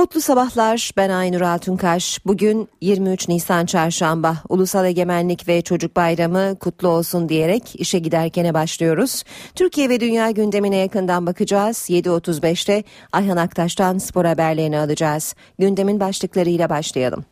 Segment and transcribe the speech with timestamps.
[0.00, 0.90] Mutlu sabahlar.
[0.96, 2.26] Ben Aynur Altunkaş.
[2.26, 4.36] Bugün 23 Nisan Çarşamba.
[4.48, 9.22] Ulusal Egemenlik ve Çocuk Bayramı kutlu olsun diyerek işe giderkene başlıyoruz.
[9.54, 11.76] Türkiye ve dünya gündemine yakından bakacağız.
[11.90, 15.34] 7.35'te Ayhan Aktaş'tan spor haberlerini alacağız.
[15.58, 17.24] Gündemin başlıklarıyla başlayalım.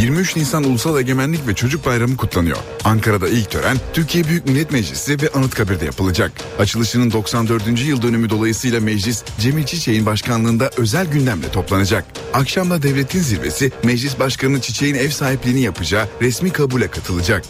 [0.00, 2.56] 23 Nisan Ulusal Egemenlik ve Çocuk Bayramı kutlanıyor.
[2.84, 6.32] Ankara'da ilk tören Türkiye Büyük Millet Meclisi ve Anıtkabir'de yapılacak.
[6.58, 7.62] Açılışının 94.
[7.86, 12.04] yıl dönümü dolayısıyla meclis Cemil Çiçek'in başkanlığında özel gündemle toplanacak.
[12.34, 17.44] Akşamda devletin zirvesi Meclis Başkanı Çiçek'in ev sahipliğini yapacağı resmi kabule katılacak.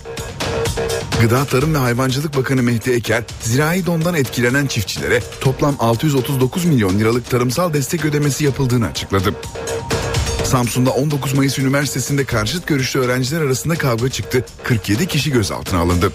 [1.20, 7.30] Gıda Tarım ve Hayvancılık Bakanı Mehdi Eker, zirai dondan etkilenen çiftçilere toplam 639 milyon liralık
[7.30, 9.34] tarımsal destek ödemesi yapıldığını açıkladı.
[10.50, 14.44] Samsun'da 19 Mayıs Üniversitesi'nde karşıt görüşlü öğrenciler arasında kavga çıktı.
[14.62, 16.12] 47 kişi gözaltına alındı.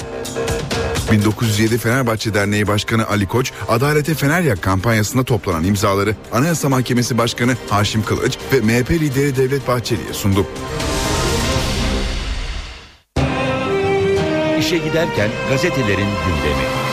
[1.12, 7.58] 1907 Fenerbahçe Derneği Başkanı Ali Koç, Adalete Fener Yak kampanyasında toplanan imzaları Anayasa Mahkemesi Başkanı
[7.70, 10.46] Haşim Kılıç ve MHP lideri Devlet Bahçeli'ye sundu.
[14.60, 16.85] İşe giderken gazetelerin gündemi.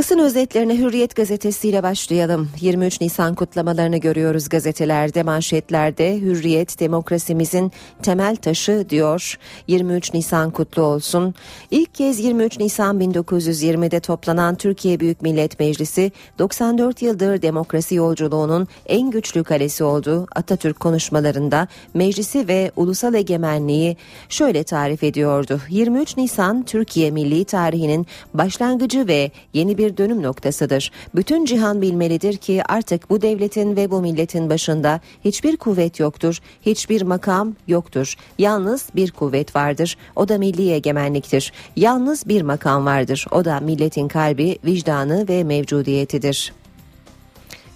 [0.00, 2.50] Basın özetlerine Hürriyet gazetesiyle başlayalım.
[2.60, 6.20] 23 Nisan kutlamalarını görüyoruz gazetelerde, manşetlerde.
[6.20, 9.38] Hürriyet demokrasimizin temel taşı diyor.
[9.66, 11.34] 23 Nisan kutlu olsun.
[11.70, 19.10] İlk kez 23 Nisan 1920'de toplanan Türkiye Büyük Millet Meclisi 94 yıldır demokrasi yolculuğunun en
[19.10, 20.26] güçlü kalesi oldu.
[20.36, 23.96] Atatürk konuşmalarında meclisi ve ulusal egemenliği
[24.28, 25.60] şöyle tarif ediyordu.
[25.70, 30.92] 23 Nisan Türkiye milli tarihinin başlangıcı ve yeni bir dönüm noktasıdır.
[31.14, 37.02] Bütün cihan bilmelidir ki artık bu devletin ve bu milletin başında hiçbir kuvvet yoktur, hiçbir
[37.02, 38.14] makam yoktur.
[38.38, 39.96] Yalnız bir kuvvet vardır.
[40.16, 41.52] O da milli egemenliktir.
[41.76, 43.26] Yalnız bir makam vardır.
[43.30, 46.59] O da milletin kalbi, vicdanı ve mevcudiyetidir.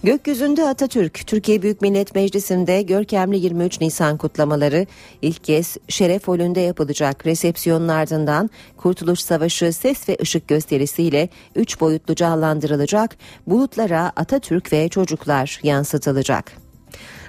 [0.05, 4.85] Gökyüzünde Atatürk, Türkiye Büyük Millet Meclisi'nde görkemli 23 Nisan kutlamaları
[5.21, 7.25] ilk kez şeref holünde yapılacak.
[7.25, 13.17] Resepsiyonun ardından Kurtuluş Savaşı ses ve ışık gösterisiyle 3 boyutlu canlandırılacak.
[13.47, 16.64] Bulutlara Atatürk ve çocuklar yansıtılacak.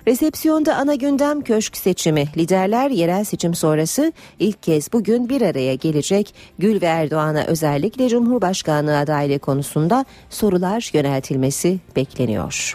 [0.06, 2.24] Resepsiyonda ana gündem köşk seçimi.
[2.36, 6.34] Liderler yerel seçim sonrası ilk kez bugün bir araya gelecek.
[6.58, 12.74] Gül ve Erdoğan'a özellikle Cumhurbaşkanlığı adaylığı konusunda sorular yöneltilmesi bekleniyor.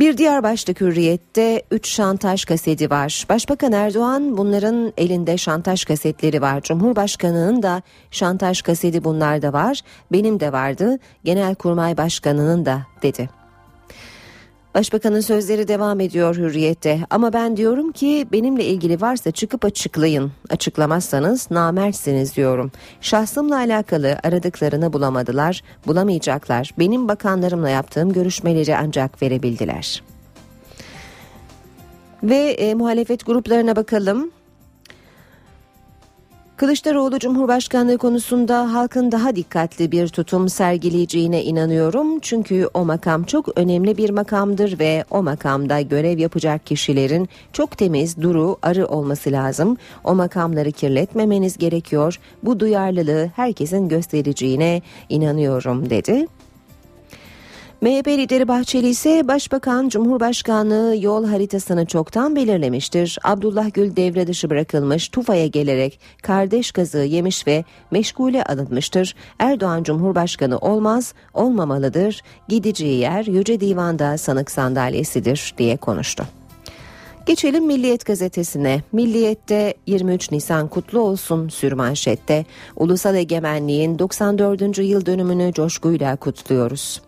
[0.00, 3.26] Bir diğer başlık hürriyette 3 şantaj kaseti var.
[3.28, 6.60] Başbakan Erdoğan bunların elinde şantaj kasetleri var.
[6.60, 9.80] Cumhurbaşkanının da şantaj kaseti bunlarda var.
[10.12, 10.98] Benim de vardı.
[11.24, 13.39] Genelkurmay Başkanı'nın da dedi.
[14.74, 20.32] Başbakanın sözleri devam ediyor hürriyette ama ben diyorum ki benimle ilgili varsa çıkıp açıklayın.
[20.50, 22.72] Açıklamazsanız namertsiniz diyorum.
[23.00, 26.70] Şahsımla alakalı aradıklarını bulamadılar, bulamayacaklar.
[26.78, 30.02] Benim bakanlarımla yaptığım görüşmeleri ancak verebildiler.
[32.22, 34.30] Ve e, muhalefet gruplarına bakalım.
[36.60, 42.20] Kılıçdaroğlu Cumhurbaşkanlığı konusunda halkın daha dikkatli bir tutum sergileyeceğine inanıyorum.
[42.20, 48.22] Çünkü o makam çok önemli bir makamdır ve o makamda görev yapacak kişilerin çok temiz,
[48.22, 49.76] duru, arı olması lazım.
[50.04, 52.18] O makamları kirletmemeniz gerekiyor.
[52.42, 56.26] Bu duyarlılığı herkesin göstereceğine inanıyorum dedi.
[57.80, 63.18] MHP lideri Bahçeli ise Başbakan Cumhurbaşkanlığı yol haritasını çoktan belirlemiştir.
[63.24, 69.14] Abdullah Gül devre dışı bırakılmış, Tufa'ya gelerek kardeş kazığı yemiş ve meşgule alınmıştır.
[69.38, 72.22] Erdoğan Cumhurbaşkanı olmaz, olmamalıdır.
[72.48, 76.24] Gideceği yer Yüce Divan'da sanık sandalyesidir diye konuştu.
[77.26, 78.82] Geçelim Milliyet gazetesine.
[78.92, 82.44] Milliyet'te 23 Nisan kutlu olsun sürmanşette.
[82.76, 84.78] Ulusal egemenliğin 94.
[84.78, 87.00] yıl dönümünü coşkuyla kutluyoruz.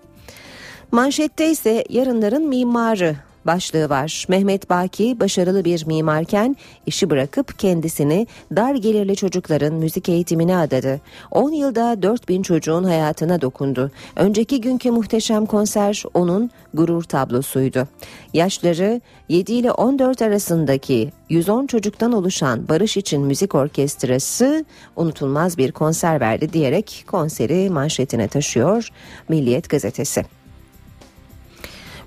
[0.93, 3.17] Manşette ise yarınların mimarı
[3.47, 4.27] başlığı var.
[4.29, 6.57] Mehmet Baki başarılı bir mimarken
[6.87, 11.01] işi bırakıp kendisini dar gelirli çocukların müzik eğitimine adadı.
[11.31, 13.91] 10 yılda 4000 çocuğun hayatına dokundu.
[14.17, 17.89] Önceki günkü muhteşem konser onun gurur tablosuydu.
[18.35, 24.65] Yaşları 7 ile 14 arasındaki 110 çocuktan oluşan Barış için Müzik Orkestrası
[24.97, 28.89] unutulmaz bir konser verdi diyerek konseri manşetine taşıyor
[29.29, 30.42] Milliyet gazetesi.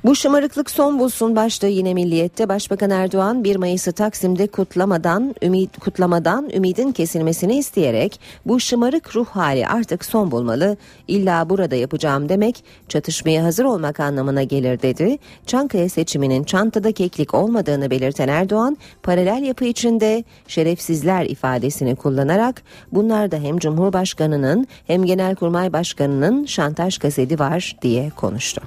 [0.06, 6.50] Bu şımarıklık son bulsun başta yine milliyette Başbakan Erdoğan 1 Mayıs'ı Taksim'de kutlamadan ümit kutlamadan
[6.56, 10.78] ümidin kesilmesini isteyerek bu şımarık ruh hali artık son bulmalı.
[11.08, 15.18] İlla burada yapacağım demek çatışmaya hazır olmak anlamına gelir dedi.
[15.46, 22.62] Çankaya seçiminin çantada keklik olmadığını belirten Erdoğan paralel yapı içinde şerefsizler ifadesini kullanarak
[22.92, 28.62] bunlar da hem Cumhurbaşkanının hem Genelkurmay Başkanının şantaj kaseti var diye konuştu.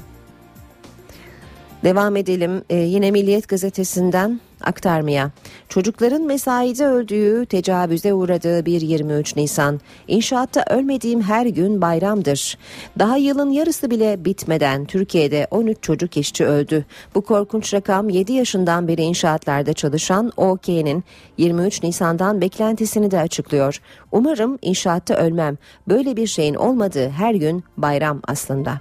[1.84, 5.30] Devam edelim ee, yine Milliyet gazetesinden aktarmaya.
[5.68, 9.80] Çocukların mesaide öldüğü, tecavüze uğradığı bir 23 Nisan.
[10.08, 12.58] İnşaatta ölmediğim her gün bayramdır.
[12.98, 16.84] Daha yılın yarısı bile bitmeden Türkiye'de 13 çocuk işçi öldü.
[17.14, 21.04] Bu korkunç rakam 7 yaşından beri inşaatlarda çalışan OK'nin
[21.36, 23.80] 23 Nisan'dan beklentisini de açıklıyor.
[24.12, 25.56] Umarım inşaatta ölmem.
[25.88, 28.80] Böyle bir şeyin olmadığı her gün bayram aslında.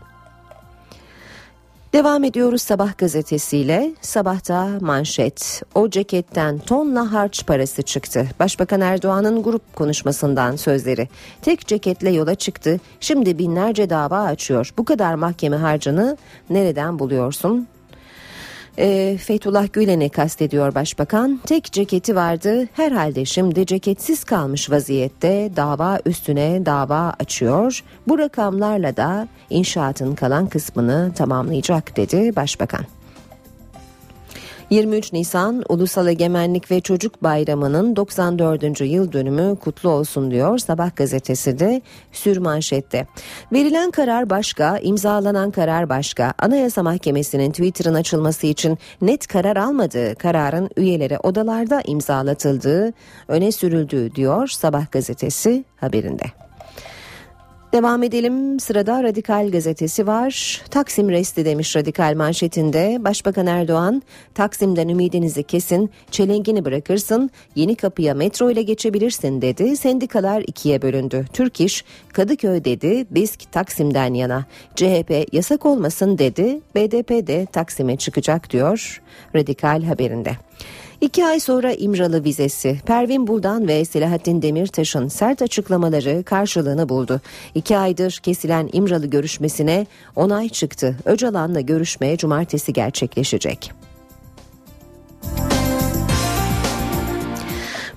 [1.97, 3.91] Devam ediyoruz Sabah gazetesiyle.
[4.01, 5.61] Sabahta manşet.
[5.75, 8.27] O ceketten tonla harç parası çıktı.
[8.39, 11.07] Başbakan Erdoğan'ın grup konuşmasından sözleri.
[11.41, 12.79] Tek ceketle yola çıktı.
[12.99, 14.73] Şimdi binlerce dava açıyor.
[14.77, 16.17] Bu kadar mahkeme harcını
[16.49, 17.67] nereden buluyorsun?
[18.79, 21.39] E, Fethullah Gülen'i kastediyor başbakan.
[21.45, 22.67] Tek ceketi vardı.
[22.73, 27.83] Herhalde şimdi ceketsiz kalmış vaziyette dava üstüne dava açıyor.
[28.07, 32.96] Bu rakamlarla da inşaatın kalan kısmını tamamlayacak dedi başbakan.
[34.69, 38.81] 23 Nisan Ulusal Egemenlik ve Çocuk Bayramı'nın 94.
[38.81, 41.81] yıl dönümü kutlu olsun diyor Sabah gazetesi de
[42.11, 43.07] sürmanşette.
[43.53, 46.33] Verilen karar başka, imzalanan karar başka.
[46.39, 52.93] Anayasa Mahkemesi'nin Twitter'ın açılması için net karar almadığı kararın üyeleri odalarda imzalatıldığı
[53.27, 56.46] öne sürüldü diyor Sabah gazetesi haberinde.
[57.73, 58.59] Devam edelim.
[58.59, 60.61] Sırada Radikal gazetesi var.
[60.71, 62.97] Taksim resti demiş Radikal manşetinde.
[62.99, 64.01] Başbakan Erdoğan,
[64.33, 69.77] Taksim'den ümidinizi kesin, çelengini bırakırsın, yeni kapıya metro ile geçebilirsin dedi.
[69.77, 71.25] Sendikalar ikiye bölündü.
[71.33, 71.83] Türk İş,
[72.13, 74.45] Kadıköy dedi, BİSK Taksim'den yana.
[74.75, 79.01] CHP yasak olmasın dedi, BDP de Taksim'e çıkacak diyor
[79.35, 80.31] Radikal haberinde.
[81.01, 87.21] İki ay sonra İmralı vizesi, Pervin Buldan ve Selahattin Demirtaş'ın sert açıklamaları karşılığını buldu.
[87.55, 90.95] İki aydır kesilen İmralı görüşmesine onay çıktı.
[91.05, 93.71] Öcalan'la görüşmeye cumartesi gerçekleşecek.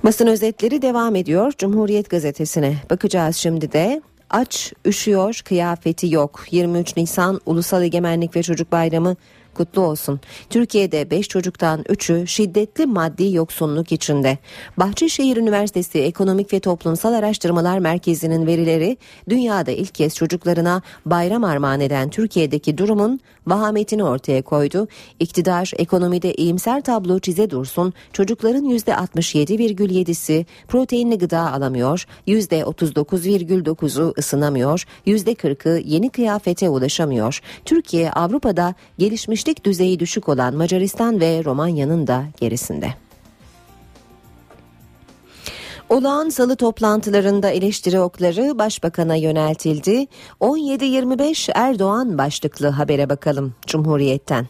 [0.04, 1.52] Basın özetleri devam ediyor.
[1.58, 4.02] Cumhuriyet gazetesine bakacağız şimdi de.
[4.30, 6.44] Aç, üşüyor, kıyafeti yok.
[6.50, 9.16] 23 Nisan Ulusal Egemenlik ve Çocuk Bayramı
[9.60, 10.20] kutlu olsun.
[10.50, 14.38] Türkiye'de 5 çocuktan 3'ü şiddetli maddi yoksunluk içinde.
[14.76, 18.96] Bahçeşehir Üniversitesi Ekonomik ve Toplumsal Araştırmalar Merkezi'nin verileri
[19.28, 24.88] dünyada ilk kez çocuklarına bayram armağan eden Türkiye'deki durumun vahametini ortaya koydu.
[25.20, 36.10] İktidar ekonomide iyimser tablo çize dursun çocukların %67,7'si proteinli gıda alamıyor, %39,9'u ısınamıyor, %40'ı yeni
[36.10, 37.40] kıyafete ulaşamıyor.
[37.64, 43.09] Türkiye Avrupa'da gelişmişlik düzeyi düşük olan Macaristan ve Romanya'nın da gerisinde.
[45.90, 50.06] Olağan salı toplantılarında eleştiri okları başbakana yöneltildi.
[50.40, 54.46] 17-25 Erdoğan başlıklı habere bakalım Cumhuriyet'ten.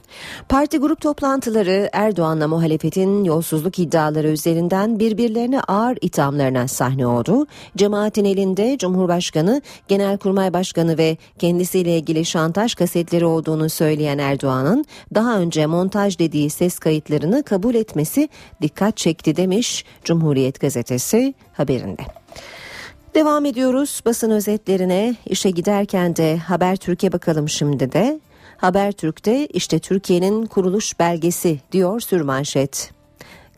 [0.48, 7.46] Parti grup toplantıları Erdoğan'la muhalefetin yolsuzluk iddiaları üzerinden birbirlerine ağır ithamlarına sahne oldu.
[7.76, 15.66] Cemaatin elinde Cumhurbaşkanı, Genelkurmay Başkanı ve kendisiyle ilgili şantaj kasetleri olduğunu söyleyen Erdoğan'ın daha önce
[15.66, 18.28] montaj dediği ses kayıtlarını kabul etmesi
[18.62, 22.02] dikkat çekti demiş Cumhuriyet gazetesi haberinde.
[23.14, 25.14] Devam ediyoruz basın özetlerine.
[25.26, 28.20] işe giderken de Haber Türkiye bakalım şimdi de.
[28.56, 32.99] Haber Türk'te işte Türkiye'nin kuruluş belgesi diyor sürmanşet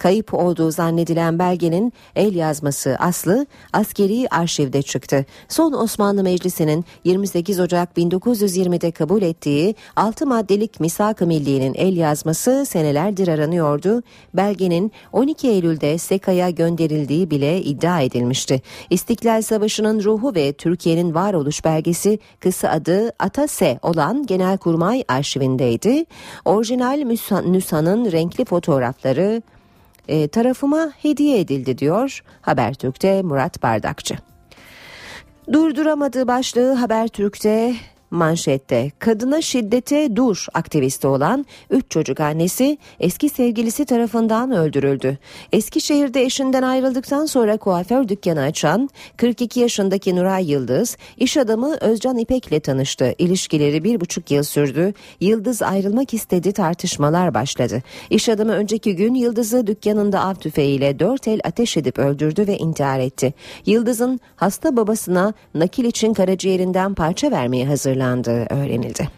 [0.03, 5.25] kayıp olduğu zannedilen belgenin el yazması aslı askeri arşivde çıktı.
[5.49, 13.29] Son Osmanlı Meclisi'nin 28 Ocak 1920'de kabul ettiği 6 maddelik Misak-ı Milliye'nin el yazması senelerdir
[13.29, 14.03] aranıyordu.
[14.35, 18.63] Belgenin 12 Eylül'de SEKA'ya gönderildiği bile iddia edilmişti.
[18.91, 26.05] İstiklal Savaşı'nın ruhu ve Türkiye'nin varoluş belgesi kısa adı ATASE olan Genelkurmay arşivindeydi.
[26.45, 27.05] Orijinal
[27.45, 29.43] nüshanın renkli fotoğrafları
[30.09, 34.17] e, tarafıma hediye edildi diyor Habertürk'te Murat Bardakçı.
[35.53, 37.75] Durduramadığı başlığı Habertürk'te
[38.12, 45.19] manşette kadına şiddete dur aktivisti olan 3 çocuk annesi eski sevgilisi tarafından öldürüldü.
[45.52, 52.47] Eskişehir'de eşinden ayrıldıktan sonra kuaför dükkanı açan 42 yaşındaki Nuray Yıldız iş adamı Özcan İpek
[52.47, 53.14] ile tanıştı.
[53.19, 54.95] İlişkileri bir buçuk yıl sürdü.
[55.21, 57.83] Yıldız ayrılmak istedi tartışmalar başladı.
[58.11, 63.00] İş adamı önceki gün Yıldız'ı dükkanında av tüfeğiyle dört el ateş edip öldürdü ve intihar
[63.00, 63.35] etti.
[63.66, 67.66] Yıldız'ın hasta babasına nakil için karaciğerinden parça vermeye
[68.03, 69.09] hazırlandığı öğrenildi.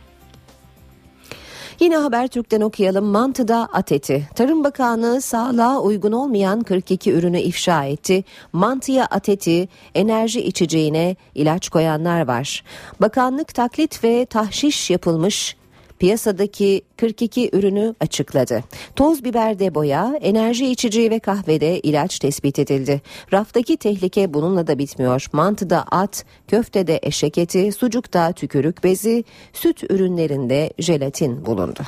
[1.81, 3.05] Yine Habertürk'ten okuyalım.
[3.05, 4.29] Mantıda at eti.
[4.35, 8.25] Tarım Bakanı sağlığa uygun olmayan 42 ürünü ifşa etti.
[8.53, 12.65] Mantıya at eti, enerji içeceğine ilaç koyanlar var.
[13.01, 15.57] Bakanlık taklit ve tahşiş yapılmış
[15.99, 18.65] piyasadaki 42 ürünü açıkladı.
[18.97, 23.03] Toz biberde boya, enerji içeceği ve kahvede ilaç tespit edildi.
[23.33, 25.27] Raftaki tehlike bununla da bitmiyor.
[25.33, 31.81] Mantıda at, köftede eşek eti, sucukta tükürük bezi, süt ürünlerinde jelatin bulundu.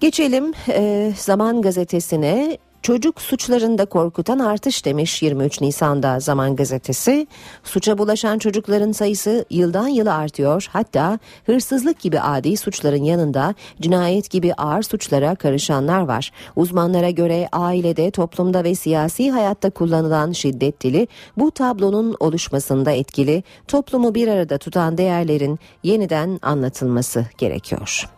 [0.00, 2.58] Geçelim e, Zaman Gazetesi'ne.
[2.84, 7.26] Çocuk suçlarında korkutan artış demiş 23 Nisan'da Zaman Gazetesi.
[7.62, 10.66] Suça bulaşan çocukların sayısı yıldan yıla artıyor.
[10.72, 16.32] Hatta hırsızlık gibi adi suçların yanında cinayet gibi ağır suçlara karışanlar var.
[16.56, 23.42] Uzmanlara göre ailede, toplumda ve siyasi hayatta kullanılan şiddet dili bu tablonun oluşmasında etkili.
[23.68, 28.08] Toplumu bir arada tutan değerlerin yeniden anlatılması gerekiyor.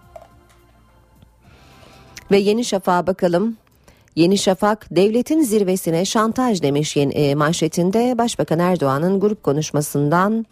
[2.30, 3.56] Ve Yeni Şafak'a bakalım.
[4.16, 8.18] Yeni Şafak devletin zirvesine şantaj demiş e, manşetinde.
[8.18, 10.46] Başbakan Erdoğan'ın grup konuşmasından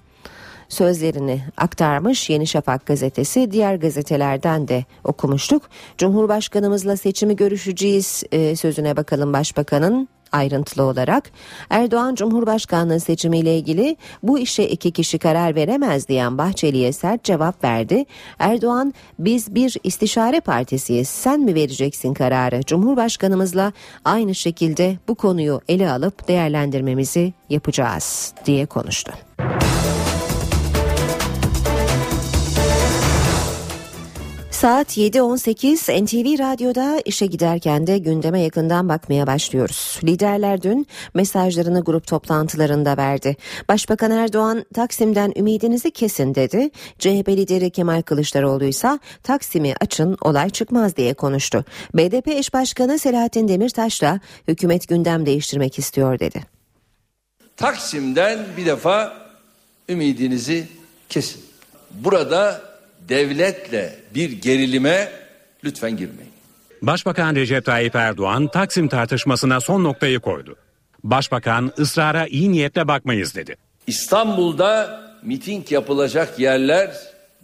[0.68, 3.50] sözlerini aktarmış Yeni Şafak gazetesi.
[3.50, 5.62] Diğer gazetelerden de okumuştuk.
[5.98, 11.30] Cumhurbaşkanımızla seçimi görüşeceğiz e, sözüne bakalım başbakanın ayrıntılı olarak.
[11.70, 18.04] Erdoğan Cumhurbaşkanlığı seçimiyle ilgili bu işe iki kişi karar veremez diyen Bahçeli'ye sert cevap verdi.
[18.38, 23.72] Erdoğan biz bir istişare partisiyiz sen mi vereceksin kararı Cumhurbaşkanımızla
[24.04, 29.12] aynı şekilde bu konuyu ele alıp değerlendirmemizi yapacağız diye konuştu.
[34.54, 40.00] Saat 7.18 NTV Radyo'da işe giderken de gündeme yakından bakmaya başlıyoruz.
[40.04, 43.36] Liderler dün mesajlarını grup toplantılarında verdi.
[43.68, 46.70] Başbakan Erdoğan Taksim'den ümidinizi kesin dedi.
[46.98, 51.64] CHP lideri Kemal Kılıçdaroğlu ise Taksim'i açın olay çıkmaz diye konuştu.
[51.94, 56.42] BDP eş başkanı Selahattin Demirtaş da hükümet gündem değiştirmek istiyor dedi.
[57.56, 59.12] Taksim'den bir defa
[59.88, 60.68] ümidinizi
[61.08, 61.42] kesin.
[61.90, 62.73] Burada
[63.08, 65.12] devletle bir gerilime
[65.64, 66.32] lütfen girmeyin.
[66.82, 70.56] Başbakan Recep Tayyip Erdoğan Taksim tartışmasına son noktayı koydu.
[71.04, 73.56] Başbakan ısrara iyi niyetle bakmayız dedi.
[73.86, 76.96] İstanbul'da miting yapılacak yerler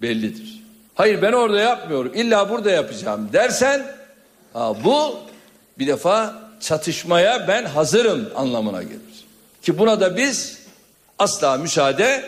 [0.03, 0.61] bellidir.
[0.95, 3.87] Hayır ben orada yapmıyorum illa burada yapacağım dersen
[4.53, 5.19] ha, bu
[5.79, 9.25] bir defa çatışmaya ben hazırım anlamına gelir.
[9.63, 10.59] Ki buna da biz
[11.19, 12.25] asla müsaade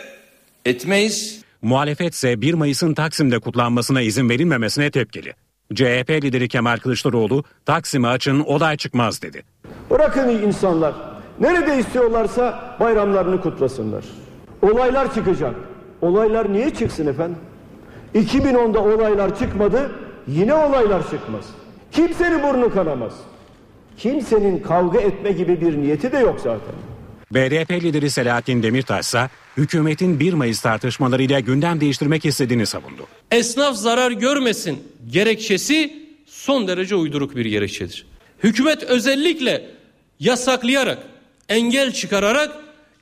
[0.65, 1.42] etmeyiz.
[1.63, 5.33] Muhalefet ise 1 Mayıs'ın Taksim'de kutlanmasına izin verilmemesine tepkili.
[5.73, 9.43] CHP lideri Kemal Kılıçdaroğlu Taksim'i açın olay çıkmaz dedi.
[9.89, 10.93] Bırakın insanlar
[11.39, 14.03] nerede istiyorlarsa bayramlarını kutlasınlar.
[14.61, 15.55] Olaylar çıkacak.
[16.01, 17.37] Olaylar niye çıksın efendim?
[18.15, 19.91] 2010'da olaylar çıkmadı
[20.27, 21.45] yine olaylar çıkmaz.
[21.91, 23.13] Kimsenin burnu kanamaz.
[23.97, 26.75] Kimsenin kavga etme gibi bir niyeti de yok zaten.
[27.31, 33.07] BDP lideri Selahattin Demirtaş ise hükümetin 1 Mayıs tartışmalarıyla gündem değiştirmek istediğini savundu.
[33.31, 38.05] Esnaf zarar görmesin gerekçesi son derece uyduruk bir gerekçedir.
[38.43, 39.69] Hükümet özellikle
[40.19, 40.99] yasaklayarak,
[41.49, 42.51] engel çıkararak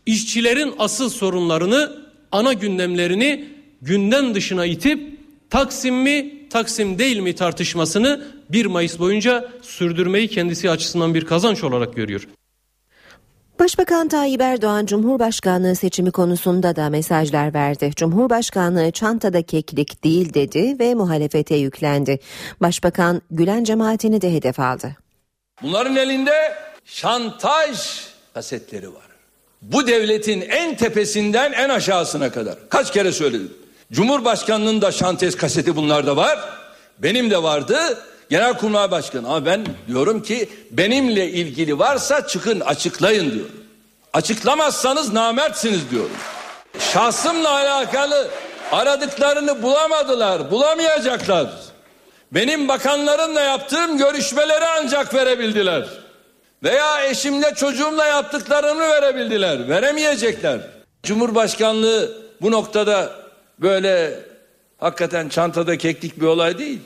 [0.05, 3.45] işçilerin asıl sorunlarını, ana gündemlerini
[3.81, 11.13] gündem dışına itip Taksim mi, Taksim değil mi tartışmasını 1 Mayıs boyunca sürdürmeyi kendisi açısından
[11.13, 12.27] bir kazanç olarak görüyor.
[13.61, 17.91] Başbakan Tayyip Erdoğan Cumhurbaşkanlığı seçimi konusunda da mesajlar verdi.
[17.95, 22.19] Cumhurbaşkanlığı çantada keklik değil dedi ve muhalefete yüklendi.
[22.61, 24.95] Başbakan Gülen cemaatini de hedef aldı.
[25.61, 26.53] Bunların elinde
[26.85, 27.79] şantaj
[28.33, 29.07] kasetleri var.
[29.61, 32.69] Bu devletin en tepesinden en aşağısına kadar.
[32.69, 33.53] Kaç kere söyledim.
[33.91, 36.39] Cumhurbaşkanlığının da şantaj kaseti bunlarda var.
[36.99, 37.77] Benim de vardı.
[38.31, 43.51] Genelkurmay Başkanı ama ben diyorum ki benimle ilgili varsa çıkın açıklayın diyorum.
[44.13, 46.17] Açıklamazsanız namertsiniz diyorum.
[46.79, 48.27] Şahsımla alakalı
[48.71, 51.49] aradıklarını bulamadılar, bulamayacaklar.
[52.31, 55.85] Benim bakanlarımla yaptığım görüşmeleri ancak verebildiler.
[56.63, 59.69] Veya eşimle çocuğumla yaptıklarını verebildiler.
[59.69, 60.59] Veremeyecekler.
[61.03, 62.11] Cumhurbaşkanlığı
[62.41, 63.21] bu noktada
[63.61, 64.19] Böyle
[64.77, 66.79] hakikaten çantada keklik bir olay değil.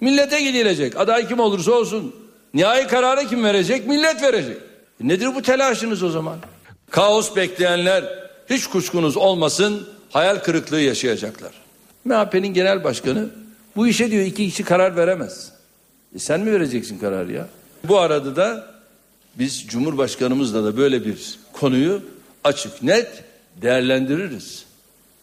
[0.00, 0.96] Millete gidilecek.
[0.96, 2.14] Aday kim olursa olsun.
[2.54, 3.86] Nihai kararı kim verecek?
[3.86, 4.56] Millet verecek.
[5.04, 6.38] E nedir bu telaşınız o zaman?
[6.90, 8.04] Kaos bekleyenler
[8.50, 11.52] hiç kuşkunuz olmasın hayal kırıklığı yaşayacaklar.
[12.04, 13.28] MHP'nin genel başkanı
[13.76, 15.52] bu işe diyor iki kişi karar veremez.
[16.14, 17.48] E sen mi vereceksin kararı ya?
[17.84, 18.66] Bu arada da
[19.34, 22.02] biz Cumhurbaşkanımızla da böyle bir konuyu
[22.44, 23.24] açık net
[23.62, 24.64] değerlendiririz.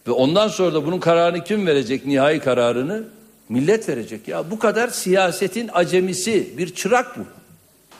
[0.06, 3.04] Ve ondan sonra da bunun kararını kim verecek nihai kararını?
[3.48, 4.50] Millet verecek ya.
[4.50, 7.22] Bu kadar siyasetin acemisi bir çırak bu.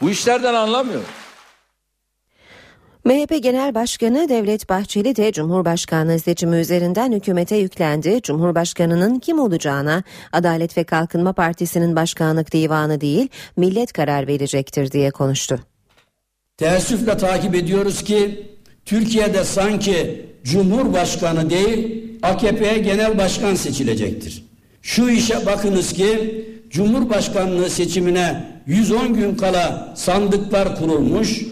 [0.01, 1.03] Bu işlerden anlamıyor.
[3.07, 8.23] MHP Genel Başkanı Devlet Bahçeli de Cumhurbaşkanlığı seçimi üzerinden hükümete yüklendi.
[8.23, 15.61] Cumhurbaşkanının kim olacağına Adalet ve Kalkınma Partisi'nin başkanlık divanı değil millet karar verecektir diye konuştu.
[16.57, 18.47] Teessüfle takip ediyoruz ki
[18.85, 24.46] Türkiye'de sanki Cumhurbaşkanı değil AKP'ye genel başkan seçilecektir.
[24.87, 31.45] Şu işe bakınız ki Cumhurbaşkanlığı seçimine 110 gün kala sandıklar kurulmuş,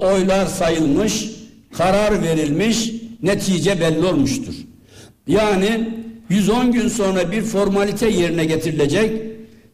[0.00, 1.30] oylar sayılmış,
[1.72, 2.92] karar verilmiş,
[3.22, 4.54] netice belli olmuştur.
[5.26, 5.88] Yani
[6.28, 9.22] 110 gün sonra bir formalite yerine getirilecek,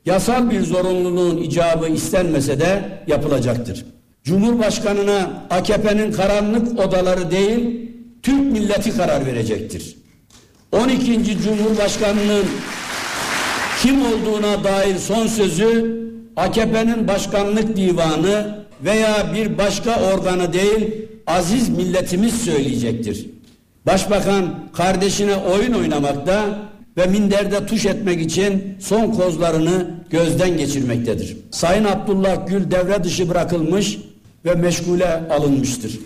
[0.07, 3.85] yasal bir zorunluluğun icabı istenmese de yapılacaktır.
[4.25, 7.91] Cumhurbaşkanına AKP'nin karanlık odaları değil,
[8.23, 10.06] Türk milleti karar verecektir.
[10.85, 11.39] 12.
[11.45, 12.45] Cumhurbaşkanının
[13.83, 15.97] kim olduğuna dair son sözü
[16.37, 20.95] AKP'nin başkanlık divanı veya bir başka organı değil
[21.27, 23.27] aziz milletimiz söyleyecektir.
[23.87, 26.59] Başbakan kardeşine oyun oynamakta
[26.97, 31.37] ve minderde tuş etmek için son kozlarını gözden geçirmektedir.
[31.51, 33.99] Sayın Abdullah Gül devre dışı bırakılmış
[34.45, 35.99] ve meşgule alınmıştır.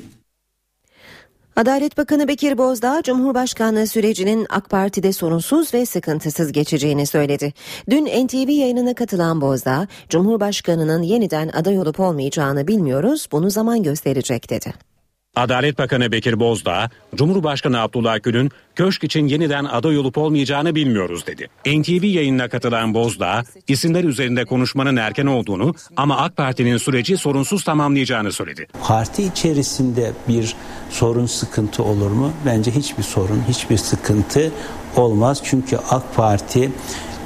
[1.56, 7.52] Adalet Bakanı Bekir Bozdağ, Cumhurbaşkanlığı sürecinin AK Parti'de sorunsuz ve sıkıntısız geçeceğini söyledi.
[7.90, 14.89] Dün NTV yayınına katılan Bozdağ, Cumhurbaşkanının yeniden aday olup olmayacağını bilmiyoruz, bunu zaman gösterecek dedi.
[15.36, 21.48] Adalet Bakanı Bekir Bozdağ, Cumhurbaşkanı Abdullah Gül'ün köşk için yeniden aday olup olmayacağını bilmiyoruz dedi.
[21.66, 28.32] NTV yayınına katılan Bozdağ, isimler üzerinde konuşmanın erken olduğunu ama AK Parti'nin süreci sorunsuz tamamlayacağını
[28.32, 28.66] söyledi.
[28.82, 30.54] Parti içerisinde bir
[30.90, 32.32] sorun sıkıntı olur mu?
[32.46, 34.52] Bence hiçbir sorun, hiçbir sıkıntı
[34.96, 35.40] olmaz.
[35.44, 36.70] Çünkü AK Parti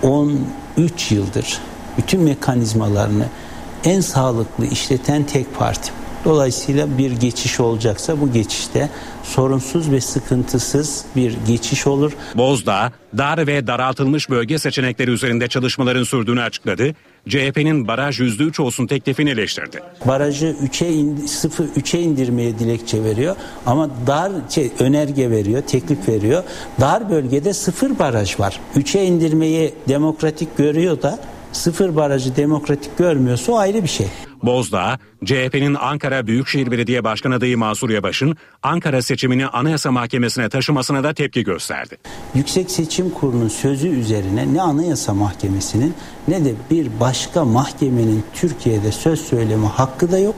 [0.02, 1.58] 13 yıldır
[1.98, 3.26] bütün mekanizmalarını
[3.84, 6.03] en sağlıklı işleten tek parti.
[6.24, 8.90] Dolayısıyla bir geçiş olacaksa bu geçişte
[9.22, 12.12] sorunsuz ve sıkıntısız bir geçiş olur.
[12.34, 16.94] Bozdağ, dar ve daraltılmış bölge seçenekleri üzerinde çalışmaların sürdüğünü açıkladı.
[17.28, 19.80] CHP'nin baraj %3 olsun teklifini eleştirdi.
[20.04, 26.42] Barajı 3'e in, 0 3'e indirmeye dilekçe veriyor ama dar şey, önerge veriyor, teklif veriyor.
[26.80, 28.60] Dar bölgede sıfır baraj var.
[28.76, 31.18] 3'e indirmeyi demokratik görüyor da
[31.54, 34.06] sıfır barajı demokratik görmüyorsa o ayrı bir şey.
[34.42, 41.14] Bozdağ, CHP'nin Ankara Büyükşehir Belediye Başkan adayı Mansur Yavaş'ın Ankara seçimini Anayasa Mahkemesi'ne taşımasına da
[41.14, 41.96] tepki gösterdi.
[42.34, 45.94] Yüksek Seçim Kurulu'nun sözü üzerine ne Anayasa Mahkemesi'nin
[46.28, 50.34] ne de bir başka mahkemenin Türkiye'de söz söyleme hakkı da yok,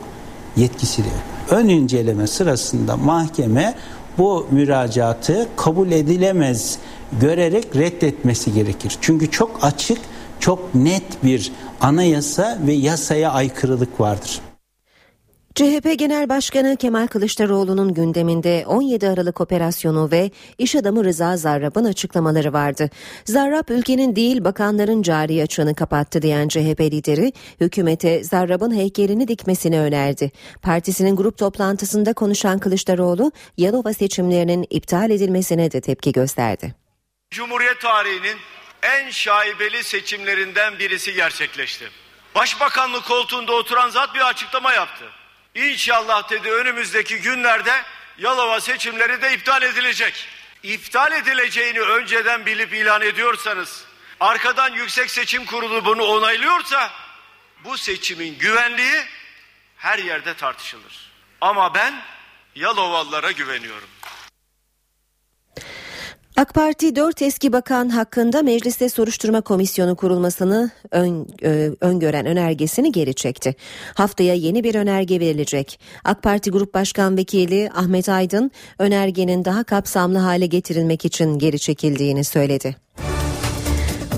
[0.57, 1.61] yetkisi de yok.
[1.61, 3.75] Ön inceleme sırasında mahkeme
[4.19, 6.79] bu müracaatı kabul edilemez
[7.21, 8.99] görerek reddetmesi gerekir.
[9.01, 9.99] Çünkü çok açık
[10.41, 14.41] çok net bir anayasa ve yasaya aykırılık vardır.
[15.57, 22.53] CHP Genel Başkanı Kemal Kılıçdaroğlu'nun gündeminde 17 Aralık operasyonu ve iş adamı Rıza Zarrab'ın açıklamaları
[22.53, 22.91] vardı.
[23.25, 30.33] Zarrab ülkenin değil bakanların cari açığını kapattı diyen CHP lideri hükümete Zarrab'ın heykelini dikmesini önerdi.
[30.63, 36.75] Partisinin grup toplantısında konuşan Kılıçdaroğlu Yalova seçimlerinin iptal edilmesine de tepki gösterdi.
[37.31, 38.37] Cumhuriyet tarihinin
[38.83, 41.91] en şaibeli seçimlerinden birisi gerçekleşti.
[42.35, 45.05] Başbakanlık koltuğunda oturan zat bir açıklama yaptı.
[45.55, 47.83] İnşallah dedi önümüzdeki günlerde
[48.19, 50.29] Yalova seçimleri de iptal edilecek.
[50.63, 53.85] İptal edileceğini önceden bilip ilan ediyorsanız,
[54.21, 56.91] arkadan Yüksek Seçim Kurulu bunu onaylıyorsa
[57.65, 59.05] bu seçimin güvenliği
[59.77, 61.13] her yerde tartışılır.
[61.41, 62.03] Ama ben
[62.55, 63.89] Yalovalılara güveniyorum.
[66.37, 73.15] AK Parti 4 eski bakan hakkında mecliste soruşturma komisyonu kurulmasını ön, ö, öngören önergesini geri
[73.15, 73.55] çekti.
[73.95, 75.81] Haftaya yeni bir önerge verilecek.
[76.05, 82.25] AK Parti Grup Başkan Vekili Ahmet Aydın önergenin daha kapsamlı hale getirilmek için geri çekildiğini
[82.25, 82.77] söyledi.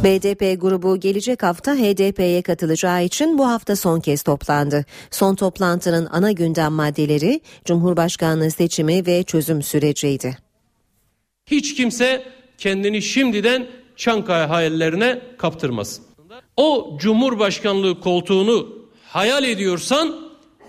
[0.05, 4.85] BDP grubu gelecek hafta HDP'ye katılacağı için bu hafta son kez toplandı.
[5.11, 10.48] Son toplantının ana gündem maddeleri Cumhurbaşkanlığı seçimi ve çözüm süreciydi.
[11.51, 12.25] Hiç kimse
[12.59, 16.05] kendini şimdiden Çankaya hayallerine kaptırmasın.
[16.57, 18.69] O Cumhurbaşkanlığı koltuğunu
[19.05, 20.17] hayal ediyorsan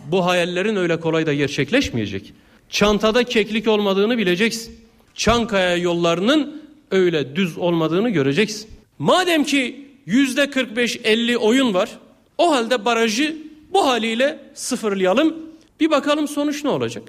[0.07, 2.33] bu hayallerin öyle kolay da gerçekleşmeyecek.
[2.69, 4.79] Çantada keklik olmadığını bileceksin.
[5.15, 6.61] Çankaya yollarının
[6.91, 8.69] öyle düz olmadığını göreceksin.
[8.99, 11.89] Madem ki yüzde 45-50 oyun var
[12.37, 13.37] o halde barajı
[13.73, 15.35] bu haliyle sıfırlayalım
[15.79, 17.03] bir bakalım sonuç ne olacak.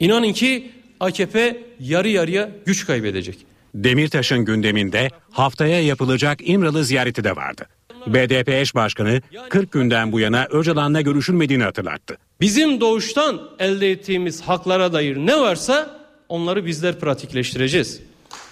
[0.00, 3.46] İnanın ki AKP yarı yarıya güç kaybedecek.
[3.74, 7.66] Demirtaş'ın gündeminde haftaya yapılacak İmralı ziyareti de vardı.
[8.06, 12.16] BDP eş başkanı 40 günden bu yana Öcalan'la görüşülmediğini hatırlattı.
[12.40, 18.00] Bizim doğuştan elde ettiğimiz haklara dair ne varsa onları bizler pratikleştireceğiz.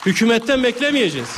[0.06, 1.28] Hükümetten beklemeyeceğiz.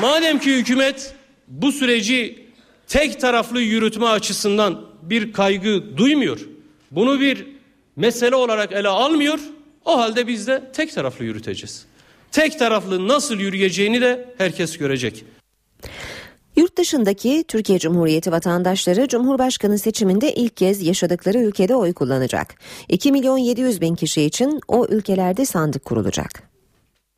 [0.00, 1.14] Madem ki hükümet
[1.48, 2.46] bu süreci
[2.86, 6.38] tek taraflı yürütme açısından bir kaygı duymuyor.
[6.90, 7.46] Bunu bir
[7.96, 9.38] mesele olarak ele almıyor.
[9.88, 11.84] O halde biz de tek taraflı yürüteceğiz.
[12.32, 15.24] Tek taraflı nasıl yürüyeceğini de herkes görecek.
[16.56, 22.54] Yurt dışındaki Türkiye Cumhuriyeti vatandaşları Cumhurbaşkanı seçiminde ilk kez yaşadıkları ülkede oy kullanacak.
[22.88, 26.42] 2 milyon 700 bin kişi için o ülkelerde sandık kurulacak.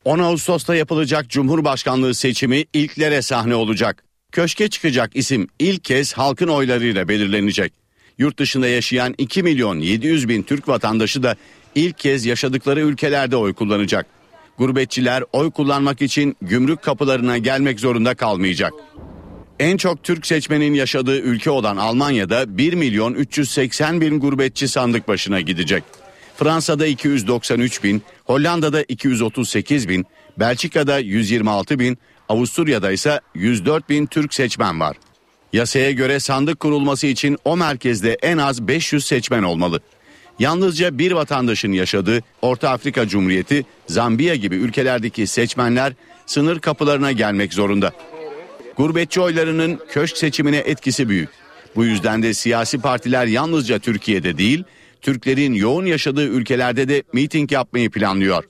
[0.04, 4.04] 10 Ağustos'ta yapılacak Cumhurbaşkanlığı seçimi ilklere sahne olacak.
[4.32, 7.72] Köşke çıkacak isim ilk kez halkın oylarıyla belirlenecek.
[8.18, 11.36] Yurt dışında yaşayan 2 milyon 700 bin Türk vatandaşı da
[11.74, 14.06] ilk kez yaşadıkları ülkelerde oy kullanacak.
[14.58, 18.72] Gurbetçiler oy kullanmak için gümrük kapılarına gelmek zorunda kalmayacak.
[19.58, 25.40] En çok Türk seçmenin yaşadığı ülke olan Almanya'da 1 milyon 380 bin gurbetçi sandık başına
[25.40, 25.84] gidecek.
[26.36, 30.06] Fransa'da 293 bin, Hollanda'da 238 bin,
[30.38, 34.96] Belçika'da 126 bin, Avusturya'da ise 104 bin Türk seçmen var.
[35.52, 39.80] Yasaya göre sandık kurulması için o merkezde en az 500 seçmen olmalı.
[40.40, 45.92] Yalnızca bir vatandaşın yaşadığı Orta Afrika Cumhuriyeti, Zambiya gibi ülkelerdeki seçmenler
[46.26, 47.92] sınır kapılarına gelmek zorunda.
[48.76, 51.28] Gurbetçi oylarının köşk seçimine etkisi büyük.
[51.76, 54.64] Bu yüzden de siyasi partiler yalnızca Türkiye'de değil,
[55.00, 58.44] Türklerin yoğun yaşadığı ülkelerde de miting yapmayı planlıyor.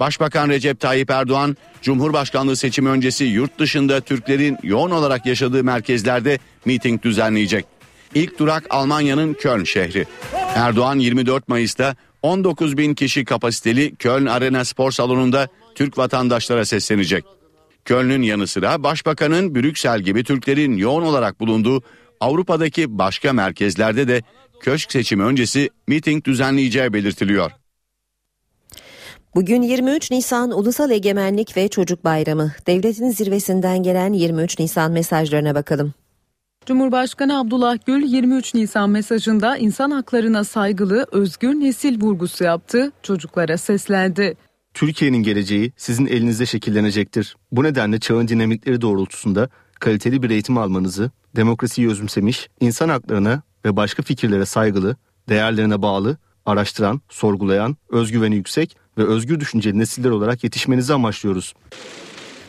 [0.00, 7.02] Başbakan Recep Tayyip Erdoğan, Cumhurbaşkanlığı seçimi öncesi yurt dışında Türklerin yoğun olarak yaşadığı merkezlerde miting
[7.02, 7.75] düzenleyecek.
[8.14, 10.06] İlk durak Almanya'nın Köln şehri.
[10.54, 17.24] Erdoğan 24 Mayıs'ta 19 bin kişi kapasiteli Köln Arena Spor Salonu'nda Türk vatandaşlara seslenecek.
[17.84, 21.82] Köln'ün yanı sıra Başbakan'ın Brüksel gibi Türklerin yoğun olarak bulunduğu
[22.20, 24.22] Avrupa'daki başka merkezlerde de
[24.60, 27.50] köşk seçimi öncesi miting düzenleyeceği belirtiliyor.
[29.34, 32.52] Bugün 23 Nisan Ulusal Egemenlik ve Çocuk Bayramı.
[32.66, 35.94] Devletin zirvesinden gelen 23 Nisan mesajlarına bakalım.
[36.66, 44.36] Cumhurbaşkanı Abdullah Gül 23 Nisan mesajında insan haklarına saygılı, özgür nesil vurgusu yaptı, çocuklara seslendi.
[44.74, 47.36] Türkiye'nin geleceği sizin elinizde şekillenecektir.
[47.52, 49.48] Bu nedenle çağın dinamikleri doğrultusunda
[49.80, 54.96] kaliteli bir eğitim almanızı, demokrasiyi özümsemiş, insan haklarına ve başka fikirlere saygılı,
[55.28, 61.54] değerlerine bağlı, araştıran, sorgulayan, özgüveni yüksek ve özgür düşünceli nesiller olarak yetişmenizi amaçlıyoruz.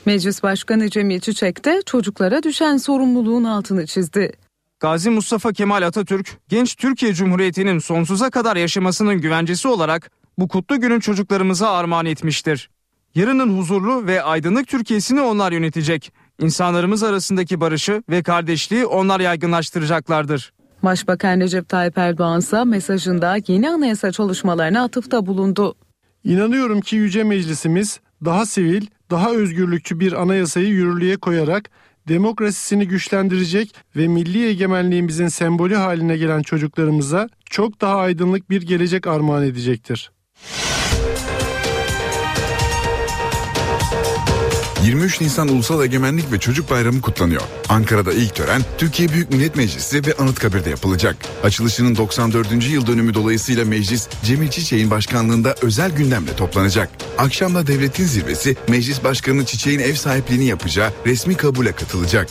[0.07, 4.31] Meclis Başkanı Cemil Çiçek de çocuklara düşen sorumluluğun altını çizdi.
[4.79, 10.99] Gazi Mustafa Kemal Atatürk, genç Türkiye Cumhuriyeti'nin sonsuza kadar yaşamasının güvencesi olarak bu kutlu günün
[10.99, 12.69] çocuklarımıza armağan etmiştir.
[13.15, 16.11] Yarının huzurlu ve aydınlık Türkiye'sini onlar yönetecek.
[16.39, 20.53] İnsanlarımız arasındaki barışı ve kardeşliği onlar yaygınlaştıracaklardır.
[20.83, 25.75] Başbakan Recep Tayyip Erdoğan ise mesajında yeni anayasa çalışmalarına atıfta bulundu.
[26.23, 31.69] İnanıyorum ki Yüce Meclisimiz daha sivil, daha özgürlükçü bir anayasayı yürürlüğe koyarak
[32.07, 39.43] demokrasisini güçlendirecek ve milli egemenliğimizin sembolü haline gelen çocuklarımıza çok daha aydınlık bir gelecek armağan
[39.43, 40.11] edecektir.
[44.87, 47.41] 23 Nisan Ulusal Egemenlik ve Çocuk Bayramı kutlanıyor.
[47.69, 51.15] Ankara'da ilk tören Türkiye Büyük Millet Meclisi ve Anıtkabir'de yapılacak.
[51.43, 52.69] Açılışının 94.
[52.69, 56.89] yıl dönümü dolayısıyla meclis Cemil Çiçek'in başkanlığında özel gündemle toplanacak.
[57.17, 62.27] Akşamda devletin zirvesi Meclis Başkanı Çiçek'in ev sahipliğini yapacağı resmi kabule katılacak.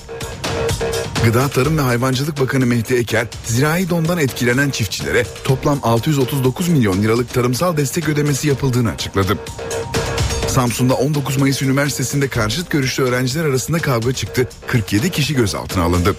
[1.24, 7.34] Gıda Tarım ve Hayvancılık Bakanı Mehdi Eker, zirai dondan etkilenen çiftçilere toplam 639 milyon liralık
[7.34, 9.38] tarımsal destek ödemesi yapıldığını açıkladı.
[10.56, 14.48] Samsun'da 19 Mayıs Üniversitesi'nde karşıt görüşlü öğrenciler arasında kavga çıktı.
[14.66, 16.16] 47 kişi gözaltına alındı.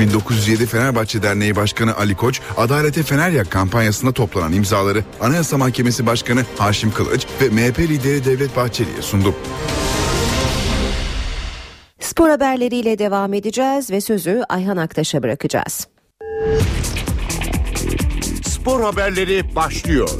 [0.00, 6.44] 1907 Fenerbahçe Derneği Başkanı Ali Koç, Adalete Fener Yak kampanyasında toplanan imzaları Anayasa Mahkemesi Başkanı
[6.58, 9.34] Haşim Kılıç ve MHP lideri Devlet Bahçeli'ye sundu.
[12.00, 15.86] Spor haberleriyle devam edeceğiz ve sözü Ayhan Aktaş'a bırakacağız.
[18.44, 20.10] Spor haberleri başlıyor.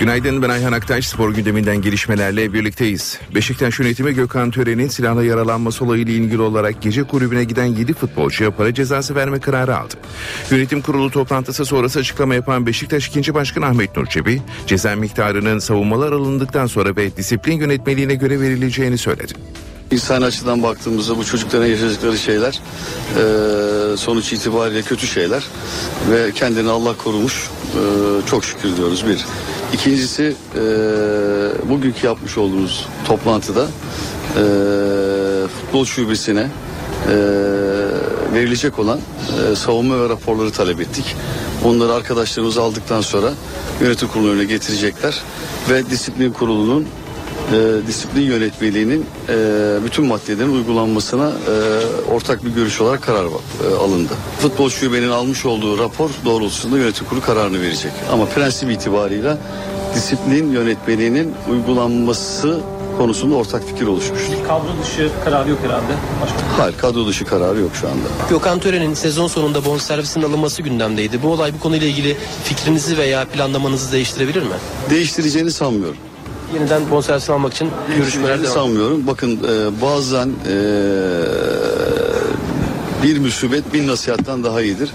[0.00, 3.18] Günaydın ben Ayhan Aktaş spor gündeminden gelişmelerle birlikteyiz.
[3.34, 8.74] Beşiktaş yönetimi Gökhan Tören'in silahla yaralanması olayıyla ilgili olarak gece kulübüne giden 7 futbolcuya para
[8.74, 9.94] cezası verme kararı aldı.
[10.50, 13.34] Yönetim kurulu toplantısı sonrası açıklama yapan Beşiktaş 2.
[13.34, 19.32] Başkanı Ahmet Nur Çebi, ceza miktarının savunmalar alındıktan sonra ve disiplin yönetmeliğine göre verileceğini söyledi.
[19.90, 22.60] İnsan açıdan baktığımızda bu çocukların yaşadıkları şeyler
[23.16, 25.42] e, sonuç itibariyle kötü şeyler
[26.10, 27.80] ve kendini Allah korumuş e,
[28.26, 29.24] çok şükür diyoruz bir.
[29.72, 30.60] İkincisi e,
[31.68, 34.42] bugünkü yapmış olduğumuz toplantıda e,
[35.48, 36.48] futbol şubesine
[37.08, 37.14] e,
[38.34, 39.00] verilecek olan
[39.52, 41.16] e, savunma ve raporları talep ettik.
[41.64, 43.32] Onları arkadaşlarımız aldıktan sonra
[43.80, 45.22] yönetim kurulu önüne getirecekler
[45.70, 46.86] ve disiplin kurulunun
[47.52, 49.34] e, disiplin yönetmeliğinin e,
[49.84, 51.54] bütün maddelerin uygulanmasına e,
[52.12, 54.12] ortak bir görüş olarak karar e, alındı.
[54.38, 57.92] Futbol şubenin almış olduğu rapor doğrultusunda yönetim kurulu kararını verecek.
[58.12, 59.38] Ama prensip itibarıyla
[59.94, 62.60] disiplin yönetmeliğinin uygulanması
[62.98, 64.34] konusunda ortak fikir oluşmuştur.
[64.48, 65.92] Kadro dışı kararı yok herhalde.
[66.22, 66.62] Başka.
[66.62, 68.08] Hayır kadro dışı kararı yok şu anda.
[68.30, 71.22] Gökhan Tören'in sezon sonunda bonservisinin alınması gündemdeydi.
[71.22, 74.54] Bu olay bu konuyla ilgili fikrinizi veya planlamanızı değiştirebilir mi?
[74.90, 75.96] Değiştireceğini sanmıyorum.
[76.54, 78.54] Yeniden bonservis almak için görüşmeler devam.
[78.54, 79.06] sanmıyorum.
[79.06, 80.56] Bakın e, bazen e,
[83.02, 84.90] bir müsibet bin nasihattan daha iyidir.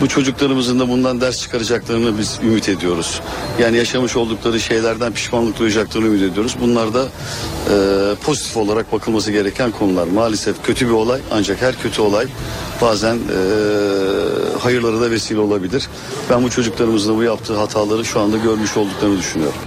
[0.00, 3.20] Bu çocuklarımızın da bundan ders çıkaracaklarını biz ümit ediyoruz.
[3.60, 6.56] Yani yaşamış oldukları şeylerden pişmanlık duyacaklarını ümit ediyoruz.
[6.60, 7.74] Bunlar da e,
[8.14, 10.06] pozitif olarak bakılması gereken konular.
[10.06, 12.26] Maalesef kötü bir olay ancak her kötü olay
[12.82, 13.18] bazen e,
[14.58, 15.88] hayırları da vesile olabilir.
[16.30, 19.58] Ben bu çocuklarımızın da bu yaptığı hataları şu anda görmüş olduklarını düşünüyorum.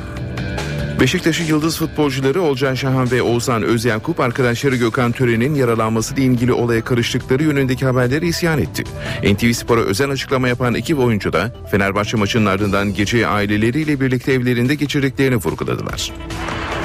[1.04, 7.44] Beşiktaş'ın yıldız futbolcuları Olcan Şahan ve Oğuzhan Özyakup arkadaşları Gökhan Tören'in yaralanmasıyla ilgili olaya karıştıkları
[7.44, 8.84] yönündeki haberleri isyan etti.
[9.24, 14.76] NTV Spor'a özel açıklama yapan iki oyuncu da Fenerbahçe maçının ardından geceyi aileleriyle birlikte evlerinde
[14.76, 16.12] geçirdiklerini vurguladılar.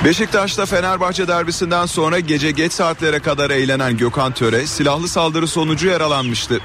[0.05, 6.61] Beşiktaş'ta Fenerbahçe derbisinden sonra gece geç saatlere kadar eğlenen Gökhan Töre silahlı saldırı sonucu yaralanmıştı.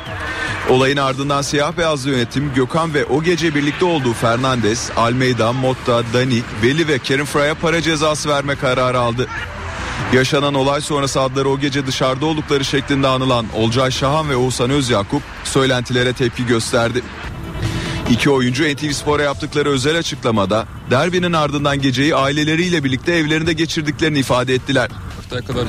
[0.69, 6.41] Olayın ardından siyah beyazlı yönetim Gökhan ve o gece birlikte olduğu Fernandes, Almeida, Motta, Dani,
[6.63, 9.27] Veli ve Kerim Fray'a para cezası verme kararı aldı.
[10.13, 15.21] Yaşanan olay sonrası adları o gece dışarıda oldukları şeklinde anılan Olcay Şahan ve Oğuzhan Özyakup
[15.43, 17.01] söylentilere tepki gösterdi.
[18.09, 24.53] İki oyuncu NTV Spor'a yaptıkları özel açıklamada derbinin ardından geceyi aileleriyle birlikte evlerinde geçirdiklerini ifade
[24.53, 24.89] ettiler.
[25.47, 25.65] kadar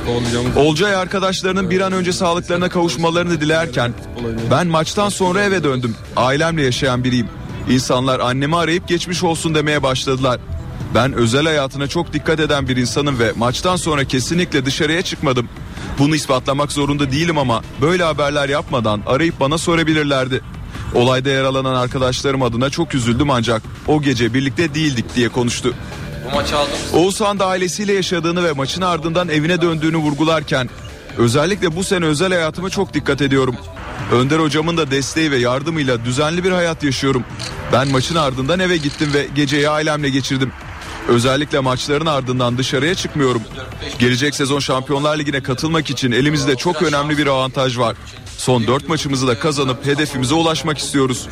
[0.55, 3.93] Olcay arkadaşlarının bir an önce sağlıklarına kavuşmalarını dilerken
[4.51, 5.95] ben maçtan sonra eve döndüm.
[6.15, 7.27] Ailemle yaşayan biriyim.
[7.69, 10.39] İnsanlar annemi arayıp geçmiş olsun demeye başladılar.
[10.95, 15.49] Ben özel hayatına çok dikkat eden bir insanım ve maçtan sonra kesinlikle dışarıya çıkmadım.
[15.99, 20.41] Bunu ispatlamak zorunda değilim ama böyle haberler yapmadan arayıp bana sorabilirlerdi.
[20.95, 25.73] Olayda yaralanan arkadaşlarım adına çok üzüldüm ancak o gece birlikte değildik diye konuştu.
[26.25, 26.73] Bu maçı aldım.
[26.93, 30.69] Oğuzhan da ailesiyle yaşadığını ve maçın ardından evine döndüğünü vurgularken
[31.17, 33.55] özellikle bu sene özel hayatıma çok dikkat ediyorum.
[34.11, 37.23] Önder hocamın da desteği ve yardımıyla düzenli bir hayat yaşıyorum.
[37.73, 40.51] Ben maçın ardından eve gittim ve geceyi ailemle geçirdim.
[41.07, 43.41] Özellikle maçların ardından dışarıya çıkmıyorum.
[43.99, 47.95] Gelecek sezon Şampiyonlar Ligi'ne katılmak için elimizde çok önemli bir avantaj var.
[48.37, 51.27] Son 4 maçımızı da kazanıp hedefimize ulaşmak istiyoruz.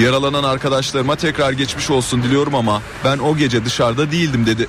[0.00, 4.68] Yaralanan arkadaşlarıma tekrar geçmiş olsun diliyorum ama ben o gece dışarıda değildim dedi.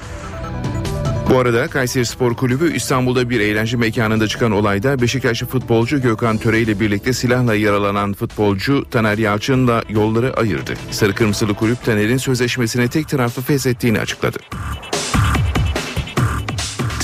[1.30, 6.62] Bu arada Kayseri Spor Kulübü İstanbul'da bir eğlence mekanında çıkan olayda Beşiktaşlı futbolcu Gökhan Töre
[6.62, 10.74] ile birlikte silahla yaralanan futbolcu Taner Yalçın'la yolları ayırdı.
[10.92, 14.40] Sarı Kırmızılı Kulüp Taner'in sözleşmesini tek taraflı feshettiğini açıkladı.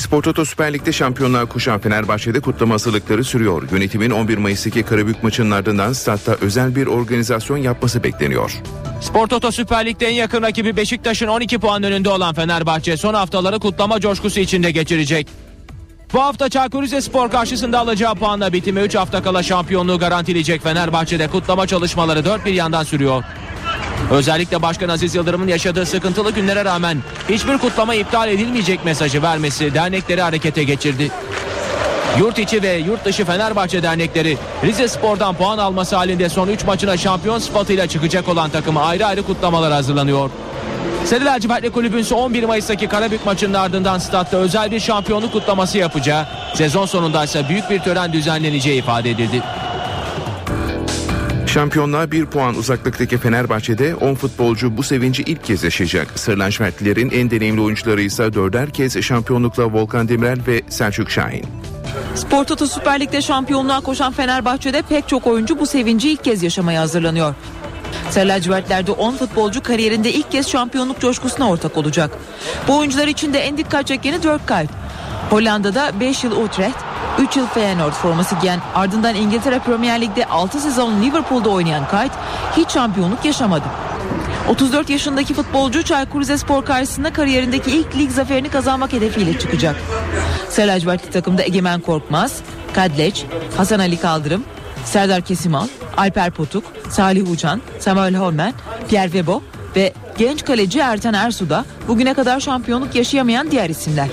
[0.10, 3.64] Spor Toto Süper Lig'de şampiyonluğa koşan Fenerbahçe'de kutlama hazırlıkları sürüyor.
[3.72, 8.52] Yönetimin 11 Mayıs'taki Karabük maçının ardından statta özel bir organizasyon yapması bekleniyor.
[9.02, 13.60] Spor Toto Süper Lig'de en yakın rakibi Beşiktaş'ın 12 puan önünde olan Fenerbahçe son haftaları
[13.60, 15.28] kutlama coşkusu içinde geçirecek.
[16.14, 21.68] Bu hafta Çaykur Rizespor karşısında alacağı puanla bitimi 3 hafta kala şampiyonluğu garantileyecek Fenerbahçe'de kutlama
[21.68, 23.24] çalışmaları dört bir yandan sürüyor.
[24.12, 26.98] Özellikle Başkan Aziz Yıldırım'ın yaşadığı sıkıntılı günlere rağmen
[27.30, 31.12] hiçbir kutlama iptal edilmeyecek mesajı vermesi dernekleri harekete geçirdi.
[32.20, 36.98] Yurt içi ve yurt dışı Fenerbahçe dernekleri Rize Spor'dan puan alması halinde son 3 maçına
[36.98, 40.30] şampiyon sıfatıyla çıkacak olan takımı ayrı ayrı kutlamalar hazırlanıyor.
[41.10, 46.26] Sarı Lacivertli Kulübün ise 11 Mayıs'taki Karabük maçının ardından statta özel bir şampiyonluk kutlaması yapacağı,
[46.56, 49.44] sezon sonunda ise büyük bir tören düzenleneceği ifade edildi.
[51.48, 56.20] Şampiyonluğa bir puan uzaklıktaki Fenerbahçe'de 10 futbolcu bu sevinci ilk kez yaşayacak.
[56.20, 61.46] Sarı lacivertlilerin en deneyimli oyuncuları ise dörder kez şampiyonlukla Volkan Demirel ve Selçuk Şahin.
[62.16, 66.82] Spor Toto Süper Lig'de şampiyonluğa koşan Fenerbahçe'de pek çok oyuncu bu sevinci ilk kez yaşamaya
[66.82, 67.36] hazırlanıyor.
[68.10, 72.12] Sarı lacivertlerde 10 futbolcu kariyerinde ilk kez şampiyonluk coşkusuna ortak olacak.
[72.68, 74.70] Bu oyuncular için de en dikkat çekeni Dirk Kuyt.
[75.30, 76.78] Hollanda'da 5 yıl Utrecht,
[77.20, 82.12] 3 yıl Feyenoord forması giyen ardından İngiltere Premier Lig'de 6 sezon Liverpool'da oynayan Kuyt
[82.58, 83.66] hiç şampiyonluk yaşamadı.
[84.50, 89.76] 34 yaşındaki futbolcu Çaykur Rizespor karşısında kariyerindeki ilk lig zaferini kazanmak hedefiyle çıkacak.
[90.50, 92.38] Sarı lacivertli takımda Egemen Korkmaz,
[92.74, 93.26] Kadleç,
[93.58, 94.44] Hasan Ali Kaldırım,
[94.86, 98.54] Serdar Kesimal, Alper Potuk, Salih Uçan, Samuel Holmen,
[98.90, 99.44] Pierre Webo
[99.76, 104.08] ve genç kaleci Ertan Ersu da bugüne kadar şampiyonluk yaşayamayan diğer isimler.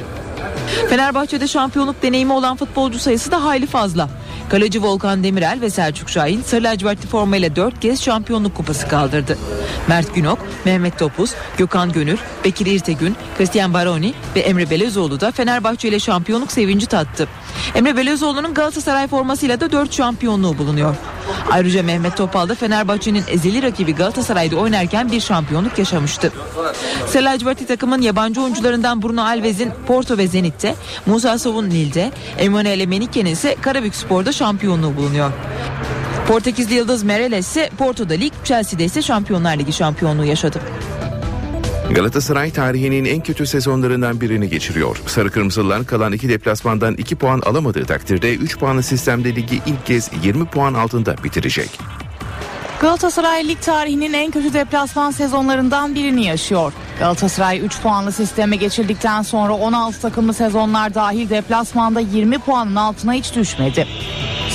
[0.90, 4.08] Fenerbahçe'de şampiyonluk deneyimi olan futbolcu sayısı da hayli fazla.
[4.48, 9.38] Kaleci Volkan Demirel ve Selçuk Şahin sarı lacivertli formayla 4 kez şampiyonluk kupası kaldırdı.
[9.88, 15.88] Mert Günok, Mehmet Topuz, Gökhan Gönül, Bekir İrtegün, Christian Baroni ve Emre Belezoğlu da Fenerbahçe
[15.88, 17.28] ile şampiyonluk sevinci tattı.
[17.74, 20.96] Emre Belezoğlu'nun Galatasaray formasıyla da 4 şampiyonluğu bulunuyor.
[21.50, 26.32] Ayrıca Mehmet Topal da Fenerbahçe'nin ezeli rakibi Galatasaray'da oynarken bir şampiyonluk yaşamıştı.
[27.06, 30.74] Sarı lacivertli takımın yabancı oyuncularından Bruno Alves'in Porto ve Zenit'te,
[31.06, 35.30] Musa Sov'un Lille'de, Emanuele Menike'nin ise Karabük Spor'da şampiyonluğu bulunuyor.
[36.28, 40.60] Portekizli Yıldız Mereles ise Porto'da lig, Chelsea'de ise Şampiyonlar Ligi şampiyonluğu yaşadı.
[41.94, 44.96] Galatasaray tarihinin en kötü sezonlarından birini geçiriyor.
[45.06, 50.10] Sarı Kırmızılılar kalan iki deplasmandan 2 puan alamadığı takdirde 3 puanlı sistemde ligi ilk kez
[50.24, 51.70] 20 puan altında bitirecek.
[52.80, 56.72] Galatasaray lig tarihinin en kötü deplasman sezonlarından birini yaşıyor.
[56.98, 63.34] Galatasaray 3 puanlı sisteme geçirdikten sonra 16 takımlı sezonlar dahil deplasmanda 20 puanın altına hiç
[63.34, 63.86] düşmedi.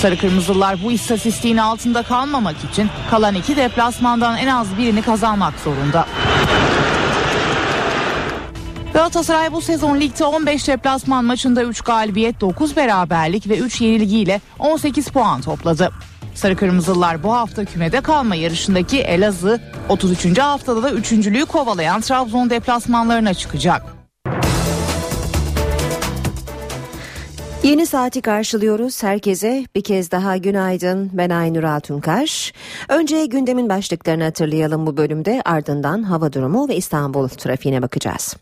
[0.01, 6.05] Sarı Kırmızılar bu istatistiğin altında kalmamak için kalan iki deplasmandan en az birini kazanmak zorunda.
[8.93, 15.07] Galatasaray bu sezon ligde 15 deplasman maçında 3 galibiyet, 9 beraberlik ve 3 yenilgiyle 18
[15.07, 15.91] puan topladı.
[16.35, 20.39] Sarı Kırmızılar bu hafta kümede kalma yarışındaki Elazığ, 33.
[20.39, 24.00] haftada da üçüncülüğü kovalayan Trabzon deplasmanlarına çıkacak.
[27.63, 29.03] Yeni saati karşılıyoruz.
[29.03, 31.09] Herkese bir kez daha günaydın.
[31.13, 32.53] Ben Aynur Altunkaş.
[32.89, 35.41] Önce gündemin başlıklarını hatırlayalım bu bölümde.
[35.45, 38.35] Ardından hava durumu ve İstanbul trafiğine bakacağız.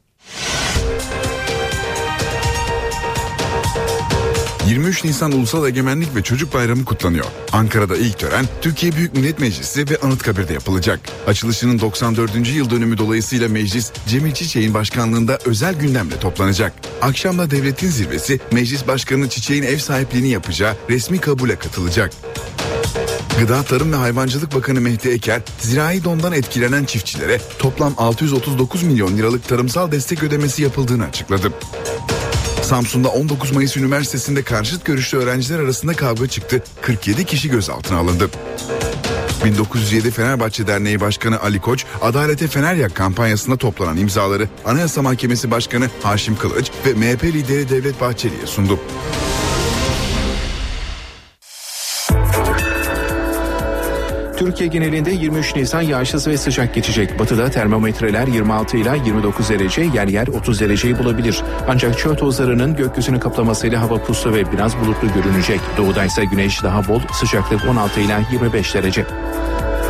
[4.69, 7.25] 23 Nisan Ulusal Egemenlik ve Çocuk Bayramı kutlanıyor.
[7.51, 10.99] Ankara'da ilk tören Türkiye Büyük Millet Meclisi ve Anıtkabir'de yapılacak.
[11.27, 12.47] Açılışının 94.
[12.55, 16.73] yıl dönümü dolayısıyla meclis Cemil Çiçek'in başkanlığında özel gündemle toplanacak.
[17.01, 22.11] Akşamda devletin zirvesi Meclis Başkanı Çiçek'in ev sahipliğini yapacağı resmi kabule katılacak.
[23.39, 29.47] Gıda Tarım ve Hayvancılık Bakanı Mehdi Eker, zirai dondan etkilenen çiftçilere toplam 639 milyon liralık
[29.47, 31.53] tarımsal destek ödemesi yapıldığını açıkladı.
[32.69, 36.63] Samsun'da 19 Mayıs Üniversitesi'nde karşıt görüşlü öğrenciler arasında kavga çıktı.
[36.81, 38.29] 47 kişi gözaltına alındı.
[39.45, 45.89] 1907 Fenerbahçe Derneği Başkanı Ali Koç, Adalete Fener Yak kampanyasında toplanan imzaları Anayasa Mahkemesi Başkanı
[46.03, 48.79] Haşim Kılıç ve MHP lideri Devlet Bahçeli'ye sundu.
[54.39, 57.19] Türkiye genelinde 23 Nisan yağışsız ve sıcak geçecek.
[57.19, 61.41] Batıda termometreler 26 ila 29 derece, yer yer 30 dereceyi bulabilir.
[61.67, 65.59] Ancak çöl tozlarının gökyüzünü kaplamasıyla hava puslu ve biraz bulutlu görünecek.
[65.77, 69.05] Doğuda ise güneş daha bol, sıcaklık 16 ila 25 derece.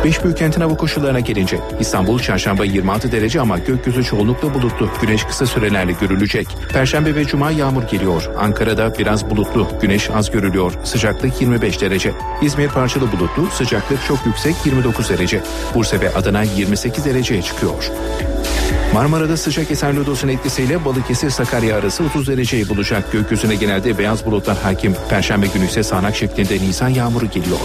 [0.04, 4.88] Beş büyük kentin hava koşullarına gelince İstanbul çarşamba 26 derece ama gökyüzü çoğunlukla bulutlu.
[5.00, 6.48] Güneş kısa sürelerle görülecek.
[6.72, 8.30] Perşembe ve cuma yağmur geliyor.
[8.38, 9.68] Ankara'da biraz bulutlu.
[9.82, 10.72] Güneş az görülüyor.
[10.84, 12.12] Sıcaklık 25 derece.
[12.42, 13.46] İzmir parçalı bulutlu.
[13.46, 15.40] Sıcaklık çok yüksek 29 derece.
[15.74, 17.90] Bursa ve Adana 28 dereceye çıkıyor.
[18.94, 23.12] Marmara'da sıcak esen lodosun etkisiyle Balıkesir Sakarya arası 30 dereceyi bulacak.
[23.12, 24.94] Gökyüzüne genelde beyaz bulutlar hakim.
[25.10, 27.58] Perşembe günü ise sağanak şeklinde Nisan yağmuru geliyor.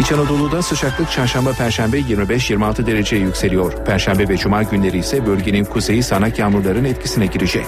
[0.00, 3.84] İç Anadolu'da sıcaklık çarşamba perşembe 25-26 dereceye yükseliyor.
[3.84, 7.66] Perşembe ve cuma günleri ise bölgenin kuzeyi sanak yağmurların etkisine girecek.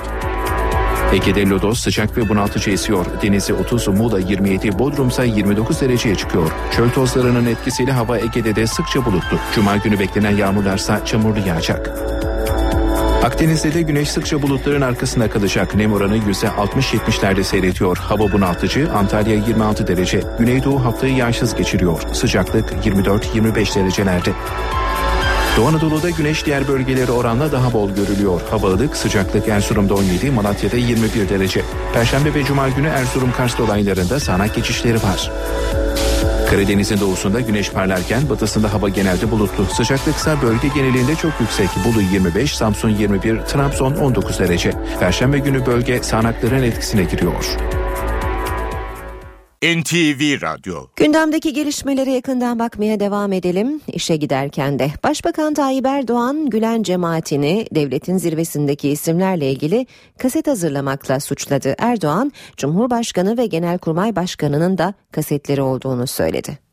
[1.12, 3.06] Ege'de lodos sıcak ve bunaltıcı esiyor.
[3.22, 6.50] Denizi 30, Muğla 27, Bodrum'sa 29 dereceye çıkıyor.
[6.76, 9.38] Çöl tozlarının etkisiyle hava Ege'de de sıkça bulutlu.
[9.54, 11.90] Cuma günü beklenen yağmurlarsa çamurlu yağacak.
[13.22, 15.74] Akdeniz'de de güneş sıkça bulutların arkasında kalacak.
[15.74, 17.96] Nem oranı %60-70'lerde seyrediyor.
[17.96, 20.22] Hava bunaltıcı, Antalya 26 derece.
[20.38, 22.02] Güneydoğu haftayı yağsız geçiriyor.
[22.12, 24.32] Sıcaklık 24-25 derecelerde.
[25.56, 28.40] Doğu Anadolu'da güneş diğer bölgeleri oranla daha bol görülüyor.
[28.50, 31.62] Hava ılık, sıcaklık Erzurum'da 17, Malatya'da 21 derece.
[31.94, 35.30] Perşembe ve Cuma günü Erzurum Kars dolaylarında sağanak geçişleri var.
[36.52, 39.64] Karadeniz'in doğusunda güneş parlarken batısında hava genelde bulutlu.
[39.64, 41.68] Sıcaklıksa bölge genelinde çok yüksek.
[41.84, 44.72] Bolu 25, Samsun 21, Trabzon 19 derece.
[45.00, 47.44] Perşembe günü bölge sağanakların etkisine giriyor.
[49.62, 53.80] NTV Radyo Gündemdeki gelişmelere yakından bakmaya devam edelim.
[53.86, 59.86] İşe giderken de Başbakan Tayyip Erdoğan Gülen cemaatini devletin zirvesindeki isimlerle ilgili
[60.18, 61.74] kaset hazırlamakla suçladı.
[61.78, 66.71] Erdoğan, Cumhurbaşkanı ve Genelkurmay Başkanı'nın da kasetleri olduğunu söyledi.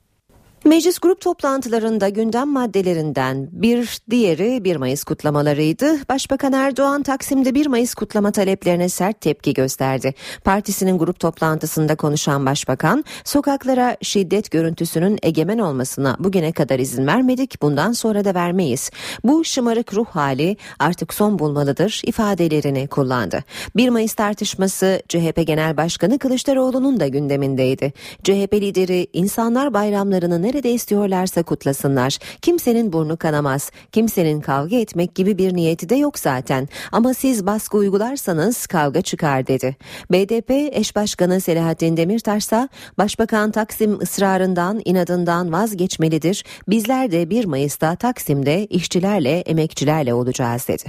[0.65, 6.09] Meclis grup toplantılarında gündem maddelerinden bir diğeri 1 Mayıs kutlamalarıydı.
[6.09, 10.13] Başbakan Erdoğan Taksim'de 1 Mayıs kutlama taleplerine sert tepki gösterdi.
[10.43, 17.91] Partisinin grup toplantısında konuşan başbakan, sokaklara şiddet görüntüsünün egemen olmasına bugüne kadar izin vermedik, bundan
[17.91, 18.91] sonra da vermeyiz.
[19.23, 23.43] Bu şımarık ruh hali artık son bulmalıdır ifadelerini kullandı.
[23.75, 27.93] 1 Mayıs tartışması CHP Genel Başkanı Kılıçdaroğlu'nun da gündemindeydi.
[28.23, 32.17] CHP lideri insanlar bayramlarını nerede istiyorlarsa kutlasınlar.
[32.41, 33.71] Kimsenin burnu kanamaz.
[33.91, 36.67] Kimsenin kavga etmek gibi bir niyeti de yok zaten.
[36.91, 39.75] Ama siz baskı uygularsanız kavga çıkar dedi.
[40.11, 46.45] BDP eş başkanı Selahattin Demirtaş ise Başbakan Taksim ısrarından, inadından vazgeçmelidir.
[46.67, 50.83] Bizler de 1 Mayıs'ta Taksim'de işçilerle, emekçilerle olacağız dedi.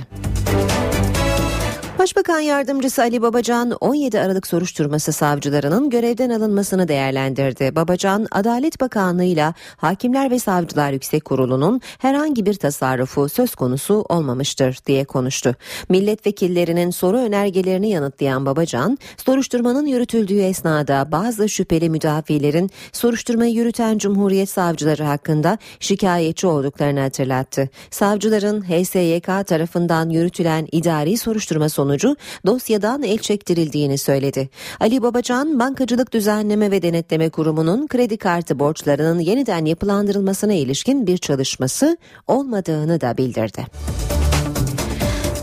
[2.01, 7.77] Başbakan Yardımcısı Ali Babacan 17 Aralık soruşturması savcılarının görevden alınmasını değerlendirdi.
[7.77, 14.79] Babacan, Adalet Bakanlığı ile Hakimler ve Savcılar Yüksek Kurulu'nun herhangi bir tasarrufu söz konusu olmamıştır
[14.87, 15.55] diye konuştu.
[15.89, 25.05] Milletvekillerinin soru önergelerini yanıtlayan Babacan, soruşturmanın yürütüldüğü esnada bazı şüpheli müdafilerin soruşturmayı yürüten Cumhuriyet savcıları
[25.05, 27.69] hakkında şikayetçi olduklarını hatırlattı.
[27.91, 32.17] Savcıların HSYK tarafından yürütülen idari soruşturma sonucu sonucu
[32.47, 34.49] dosyadan el çektirildiğini söyledi.
[34.81, 41.97] Ali Babacan, Bankacılık Düzenleme ve Denetleme Kurumu'nun kredi kartı borçlarının yeniden yapılandırılmasına ilişkin bir çalışması
[42.27, 43.67] olmadığını da bildirdi.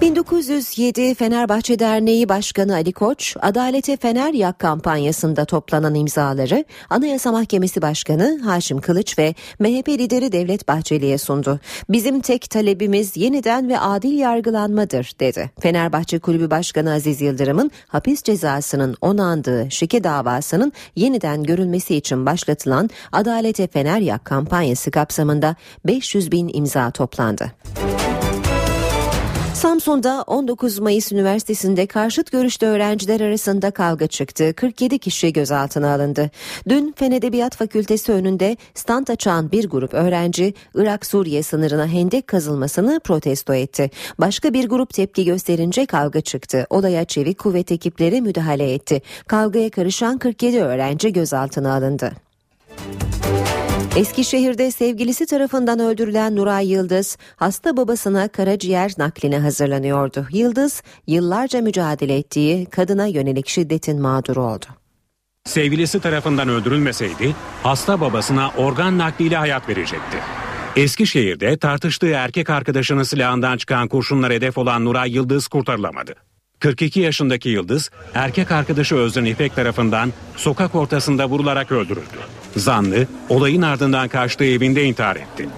[0.02, 8.40] 1907 Fenerbahçe Derneği Başkanı Ali Koç, Adalete Fener Yak kampanyasında toplanan imzaları Anayasa Mahkemesi Başkanı
[8.44, 11.60] Haşim Kılıç ve MHP lideri Devlet Bahçeli'ye sundu.
[11.90, 15.52] Bizim tek talebimiz yeniden ve adil yargılanmadır dedi.
[15.60, 23.68] Fenerbahçe Kulübü Başkanı Aziz Yıldırım'ın hapis cezasının onandığı şike davasının yeniden görülmesi için başlatılan Adalete
[23.68, 27.52] Fener Yak kampanyası kapsamında 500 bin imza toplandı.
[29.58, 34.54] Samsun'da 19 Mayıs Üniversitesi'nde karşıt görüşte öğrenciler arasında kavga çıktı.
[34.54, 36.30] 47 kişi gözaltına alındı.
[36.70, 43.54] Dün Fen Edebiyat Fakültesi önünde stand açan bir grup öğrenci Irak-Suriye sınırına hendek kazılmasını protesto
[43.54, 43.92] etti.
[44.20, 46.68] Başka bir grup tepki gösterince kavga çıktı.
[46.70, 49.02] Olaya çevik kuvvet ekipleri müdahale etti.
[49.28, 52.12] Kavgaya karışan 47 öğrenci gözaltına alındı.
[53.98, 60.28] Eskişehir'de sevgilisi tarafından öldürülen Nuray Yıldız hasta babasına karaciğer nakline hazırlanıyordu.
[60.32, 64.66] Yıldız yıllarca mücadele ettiği kadına yönelik şiddetin mağduru oldu.
[65.46, 70.18] Sevgilisi tarafından öldürülmeseydi hasta babasına organ nakliyle hayat verecekti.
[70.76, 76.16] Eskişehir'de tartıştığı erkek arkadaşının silahından çıkan kurşunlar hedef olan Nuray Yıldız kurtarılamadı.
[76.60, 82.18] 42 yaşındaki Yıldız, erkek arkadaşı Özden İpek tarafından sokak ortasında vurularak öldürüldü.
[82.56, 85.50] Zanlı, olayın ardından kaçtığı evinde intihar etti.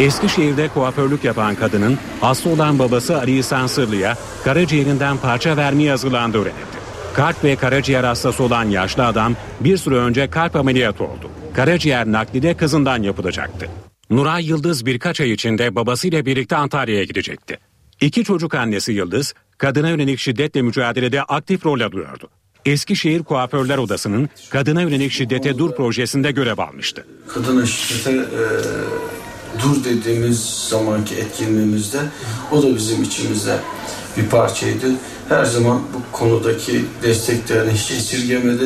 [0.00, 6.76] Eskişehir'de kuaförlük yapan kadının hasta olan babası Ali İhsan Sırlı'ya karaciğerinden parça vermeye hazırlandığı öğrenildi.
[7.14, 11.30] Kalp ve karaciğer hastası olan yaşlı adam bir süre önce kalp ameliyatı oldu.
[11.54, 13.66] Karaciğer nakli de kızından yapılacaktı.
[14.10, 17.58] Nuray Yıldız birkaç ay içinde babasıyla birlikte Antalya'ya gidecekti.
[18.00, 22.30] İki çocuk annesi Yıldız, kadına yönelik şiddetle mücadelede aktif rol alıyordu.
[22.66, 27.06] Eskişehir Kuaförler Odası'nın Kadına Yönelik Şiddete Dur projesinde görev almıştı.
[27.28, 28.44] Kadına şiddete e,
[29.62, 31.98] dur dediğimiz zamanki etkinliğimizde
[32.52, 33.58] o da bizim içimizde
[34.16, 34.92] bir parçaydı.
[35.28, 38.64] Her zaman bu konudaki desteklerini hiç esirgemedi.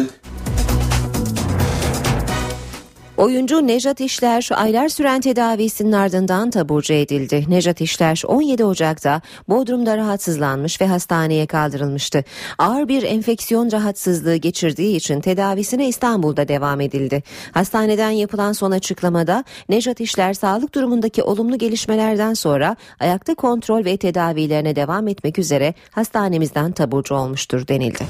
[3.20, 7.44] Oyuncu Nejat İşler aylar süren tedavisinin ardından taburcu edildi.
[7.48, 12.24] Nejat İşler 17 Ocak'ta Bodrum'da rahatsızlanmış ve hastaneye kaldırılmıştı.
[12.58, 17.22] Ağır bir enfeksiyon rahatsızlığı geçirdiği için tedavisine İstanbul'da devam edildi.
[17.52, 24.76] Hastaneden yapılan son açıklamada Nejat İşler sağlık durumundaki olumlu gelişmelerden sonra ayakta kontrol ve tedavilerine
[24.76, 28.04] devam etmek üzere hastanemizden taburcu olmuştur denildi.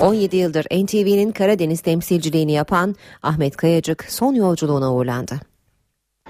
[0.00, 5.40] 17 yıldır NTV'nin Karadeniz temsilciliğini yapan Ahmet Kayacık son yolculuğuna uğurlandı.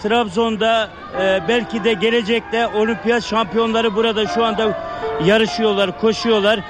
[0.03, 0.91] Trabzon'da
[1.21, 4.79] e, belki de gelecekte olimpiyat şampiyonları burada şu anda
[5.25, 6.61] yarışıyorlar, koşuyorlar.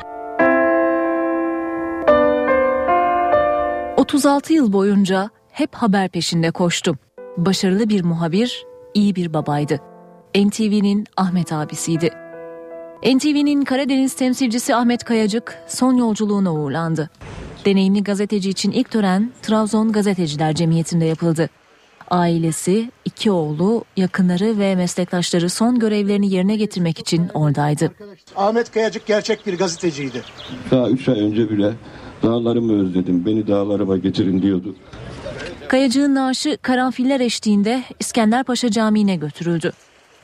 [3.96, 6.98] 36 yıl boyunca hep haber peşinde koştum.
[7.36, 9.80] Başarılı bir muhabir, iyi bir babaydı.
[10.36, 12.27] NTV'nin Ahmet abisiydi.
[13.02, 17.10] NTV'nin Karadeniz temsilcisi Ahmet Kayacık son yolculuğuna uğurlandı.
[17.64, 21.48] Deneyimli gazeteci için ilk tören Trabzon Gazeteciler Cemiyeti'nde yapıldı.
[22.10, 27.92] Ailesi, iki oğlu, yakınları ve meslektaşları son görevlerini yerine getirmek için oradaydı.
[28.36, 30.22] Ahmet Kayacık gerçek bir gazeteciydi.
[30.70, 31.72] Daha üç ay önce bile
[32.22, 34.74] dağlarımı özledim, beni dağlarıma getirin diyordu.
[35.68, 39.72] Kayacığın naaşı karanfiller eşliğinde İskenderpaşa Camii'ne götürüldü.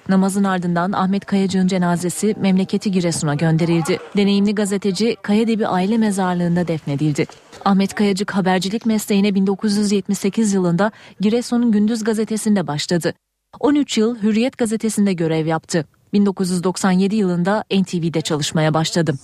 [0.09, 3.99] Namazın ardından Ahmet Kayacık'ın cenazesi memleketi Giresun'a gönderildi.
[4.17, 7.27] Deneyimli gazeteci Kayadebi aile mezarlığında defnedildi.
[7.65, 13.15] Ahmet Kayacık habercilik mesleğine 1978 yılında Giresun'un Gündüz gazetesinde başladı.
[13.61, 15.85] 13 yıl Hürriyet gazetesinde görev yaptı.
[16.13, 19.15] 1997 yılında NTV'de çalışmaya başladı.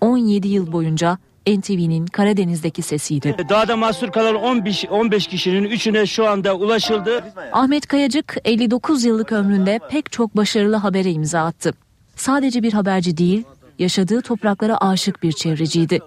[0.00, 3.36] 17 yıl boyunca NTV'nin Karadeniz'deki sesiydi.
[3.48, 7.24] Dağda mahsur kalan 15, 15 kişinin üçüne şu anda ulaşıldı.
[7.52, 11.72] Ahmet Kayacık 59 yıllık ömründe pek çok başarılı habere imza attı.
[12.16, 13.44] Sadece bir haberci değil,
[13.78, 15.98] yaşadığı topraklara aşık bir çevreciydi.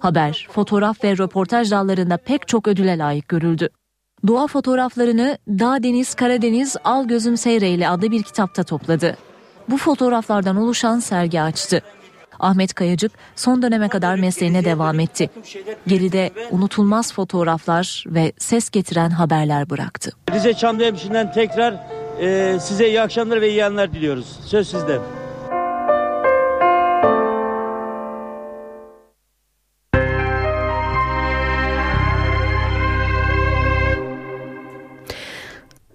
[0.00, 3.68] Haber, fotoğraf ve röportaj dallarında pek çok ödüle layık görüldü.
[4.26, 9.16] Doğa fotoğraflarını Dağ Deniz Karadeniz Al Gözüm Seyreyle adlı bir kitapta topladı.
[9.68, 11.82] Bu fotoğraflardan oluşan sergi açtı.
[12.40, 15.30] Ahmet Kayacık son döneme kadar mesleğine devam etti.
[15.86, 20.12] Geride unutulmaz fotoğraflar ve ses getiren haberler bıraktı.
[20.32, 21.74] Rize Çamlıhemşin'den tekrar
[22.20, 24.40] e, size iyi akşamlar ve iyi yanlar diliyoruz.
[24.46, 24.98] Söz sizde.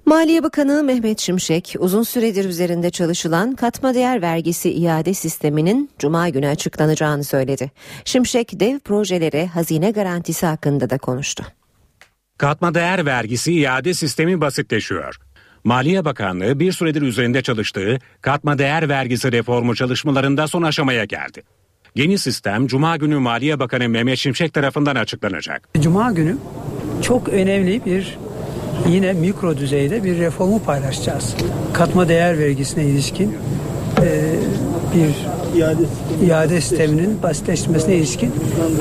[0.06, 6.48] Maliye Bakanı Mehmet Şimşek uzun süredir üzerinde çalışılan katma değer vergisi iade sisteminin cuma günü
[6.48, 7.72] açıklanacağını söyledi.
[8.06, 11.46] Şimşek dev projelere hazine garantisi hakkında da konuştu.
[12.38, 15.16] Katma değer vergisi iade sistemi basitleşiyor.
[15.64, 21.42] Maliye Bakanlığı bir süredir üzerinde çalıştığı katma değer vergisi reformu çalışmalarında son aşamaya geldi.
[21.96, 25.70] Yeni sistem Cuma günü Maliye Bakanı Mehmet Şimşek tarafından açıklanacak.
[25.80, 26.38] Cuma günü
[27.02, 28.18] çok önemli bir
[28.90, 31.36] yine mikro düzeyde bir reformu paylaşacağız.
[31.74, 33.38] Katma değer vergisine ilişkin
[34.02, 34.36] e,
[34.96, 35.82] bir iade,
[36.28, 38.34] iade sisteminin basitleşmesine ilişkin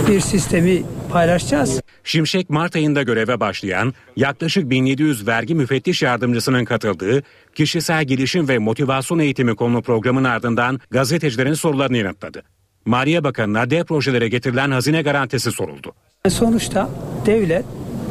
[0.09, 1.81] bir sistemi paylaşacağız.
[2.05, 7.23] Şimşek Mart ayında göreve başlayan yaklaşık 1700 vergi müfettiş yardımcısının katıldığı
[7.55, 12.43] kişisel gelişim ve motivasyon eğitimi konulu programın ardından gazetecilerin sorularını yanıtladı.
[12.85, 15.93] Maliye Bakanı'na dev projelere getirilen hazine garantisi soruldu.
[16.29, 16.91] Sonuçta
[17.27, 17.65] devlet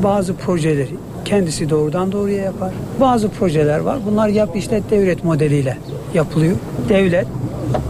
[0.04, 0.96] bazı projeleri
[1.26, 2.72] kendisi doğrudan doğruya yapar.
[3.00, 4.00] Bazı projeler var.
[4.06, 5.78] Bunlar yap işlet devlet modeliyle
[6.14, 6.56] yapılıyor.
[6.90, 7.28] Devlet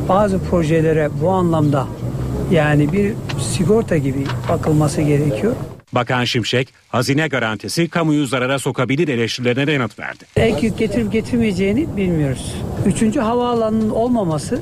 [0.09, 1.87] bazı projelere bu anlamda
[2.51, 5.55] yani bir sigorta gibi bakılması gerekiyor.
[5.93, 10.25] Bakan Şimşek, hazine garantisi kamuyu zarara sokabilir eleştirilerine yanıt verdi.
[10.35, 12.55] Ek yük getirip getirmeyeceğini bilmiyoruz.
[12.85, 14.61] Üçüncü havaalanının olmaması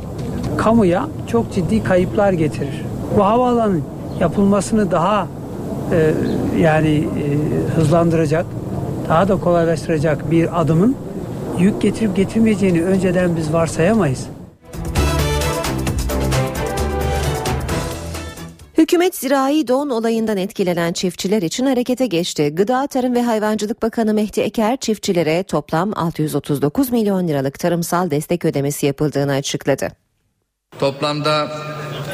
[0.58, 2.82] kamuya çok ciddi kayıplar getirir.
[3.18, 3.84] Bu havaalanın
[4.20, 5.28] yapılmasını daha
[5.92, 6.14] e,
[6.60, 8.46] yani e, hızlandıracak,
[9.12, 10.98] daha da kolaylaştıracak bir adımın
[11.60, 14.28] yük getirip getirmeyeceğini önceden biz varsayamayız.
[18.78, 22.56] Hükümet zirai don olayından etkilenen çiftçiler için harekete geçti.
[22.56, 28.86] Gıda, Tarım ve Hayvancılık Bakanı Mehdi Eker çiftçilere toplam 639 milyon liralık tarımsal destek ödemesi
[28.86, 29.88] yapıldığını açıkladı.
[30.80, 31.52] Toplamda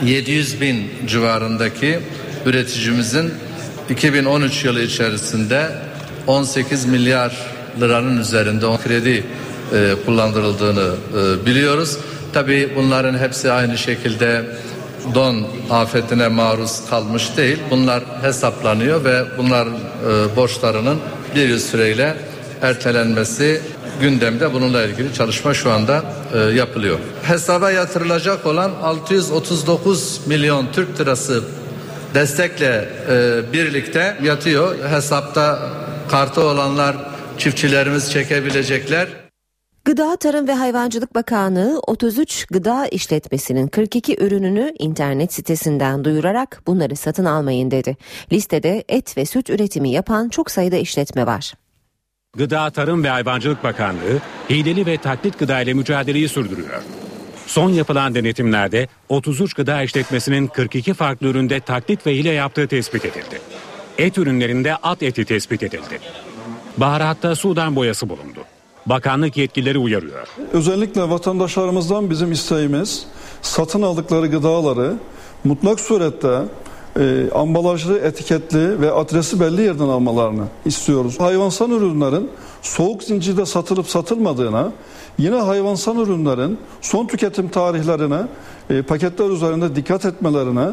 [0.05, 1.99] 700 bin civarındaki
[2.45, 3.31] üreticimizin
[3.89, 5.86] 2013 yılı içerisinde
[6.27, 7.37] 18 milyar
[7.79, 9.23] liranın üzerinde kredi
[9.73, 11.97] e, kullandırıldığını e, biliyoruz.
[12.33, 14.45] Tabii bunların hepsi aynı şekilde
[15.15, 17.57] don afetine maruz kalmış değil.
[17.71, 20.97] Bunlar hesaplanıyor ve bunların e, borçlarının
[21.35, 22.15] bir yıl süreyle
[22.61, 23.61] ertelenmesi
[24.01, 26.03] gündemde bununla ilgili çalışma şu anda
[26.33, 26.99] e, yapılıyor.
[27.23, 31.43] Hesaba yatırılacak olan 639 milyon Türk lirası
[32.13, 34.75] destekle e, birlikte yatıyor.
[34.89, 35.59] Hesapta
[36.07, 36.97] kartı olanlar
[37.37, 39.07] çiftçilerimiz çekebilecekler.
[39.85, 47.25] Gıda, Tarım ve Hayvancılık Bakanlığı 33 gıda işletmesinin 42 ürününü internet sitesinden duyurarak bunları satın
[47.25, 47.97] almayın dedi.
[48.31, 51.53] Listede et ve süt üretimi yapan çok sayıda işletme var.
[52.37, 56.81] Gıda, Tarım ve Hayvancılık Bakanlığı hileli ve taklit gıda ile mücadeleyi sürdürüyor.
[57.47, 63.41] Son yapılan denetimlerde 33 gıda işletmesinin 42 farklı üründe taklit ve hile yaptığı tespit edildi.
[63.97, 65.99] Et ürünlerinde at eti tespit edildi.
[66.77, 68.39] Baharatta Sudan boyası bulundu.
[68.85, 70.27] Bakanlık yetkilileri uyarıyor.
[70.53, 73.07] Özellikle vatandaşlarımızdan bizim isteğimiz
[73.41, 74.93] satın aldıkları gıdaları
[75.43, 76.41] mutlak surette
[76.99, 81.19] e, ambalajlı, etiketli ve adresi belli yerden almalarını istiyoruz.
[81.19, 82.29] Hayvansal ürünlerin
[82.61, 84.71] soğuk zincirde satılıp satılmadığına,
[85.17, 88.21] yine hayvansal ürünlerin son tüketim tarihlerine
[88.69, 90.67] e, paketler üzerinde dikkat etmelerine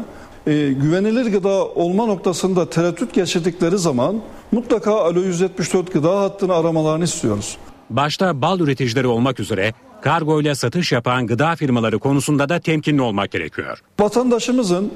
[0.47, 4.21] e, güvenilir gıda olma noktasında tereddüt geçirdikleri zaman
[4.51, 7.57] mutlaka Alo 174 gıda hattını aramalarını istiyoruz.
[7.89, 13.31] Başta bal üreticileri olmak üzere kargo ile satış yapan gıda firmaları konusunda da temkinli olmak
[13.31, 13.79] gerekiyor.
[13.99, 14.91] Vatandaşımızın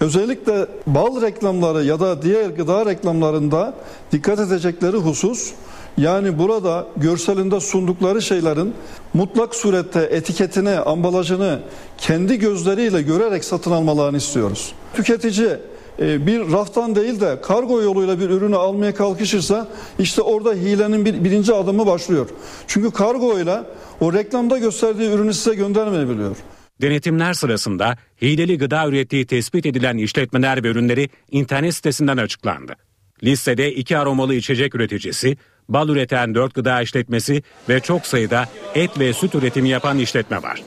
[0.00, 3.74] özellikle bal reklamları ya da diğer gıda reklamlarında
[4.12, 5.52] dikkat edecekleri husus
[5.98, 8.74] yani burada görselinde sundukları şeylerin
[9.14, 11.60] mutlak surette etiketini, ambalajını
[11.98, 14.72] kendi gözleriyle görerek satın almalarını istiyoruz.
[14.94, 15.48] Tüketici
[16.00, 19.68] e, bir raftan değil de kargo yoluyla bir ürünü almaya kalkışırsa
[19.98, 22.28] işte orada hilenin bir, birinci adımı başlıyor.
[22.66, 23.60] Çünkü kargo ile
[24.00, 26.36] o reklamda gösterdiği ürünü size göndermeyebiliyor.
[26.82, 32.74] Denetimler sırasında hileli gıda ürettiği tespit edilen işletmeler ve ürünleri internet sitesinden açıklandı.
[33.22, 35.36] Listede iki aromalı içecek üreticisi,
[35.68, 38.44] bal üreten dört gıda işletmesi ve çok sayıda
[38.74, 40.62] et ve süt üretimi yapan işletme var.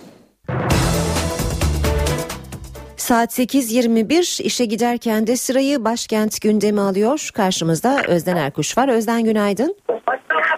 [2.97, 7.29] Saat 8.21 işe giderken de sırayı başkent gündemi alıyor.
[7.33, 8.89] Karşımızda Özden Erkuş var.
[8.89, 9.75] Özden günaydın.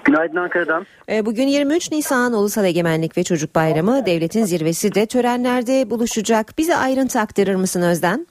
[0.06, 0.86] Günaydın Ankara'dan.
[1.10, 6.58] Ee, bugün 23 Nisan Ulusal Egemenlik ve Çocuk Bayramı devletin zirvesi de törenlerde buluşacak.
[6.58, 8.28] Bize ayrıntı aktarır mısın Özden?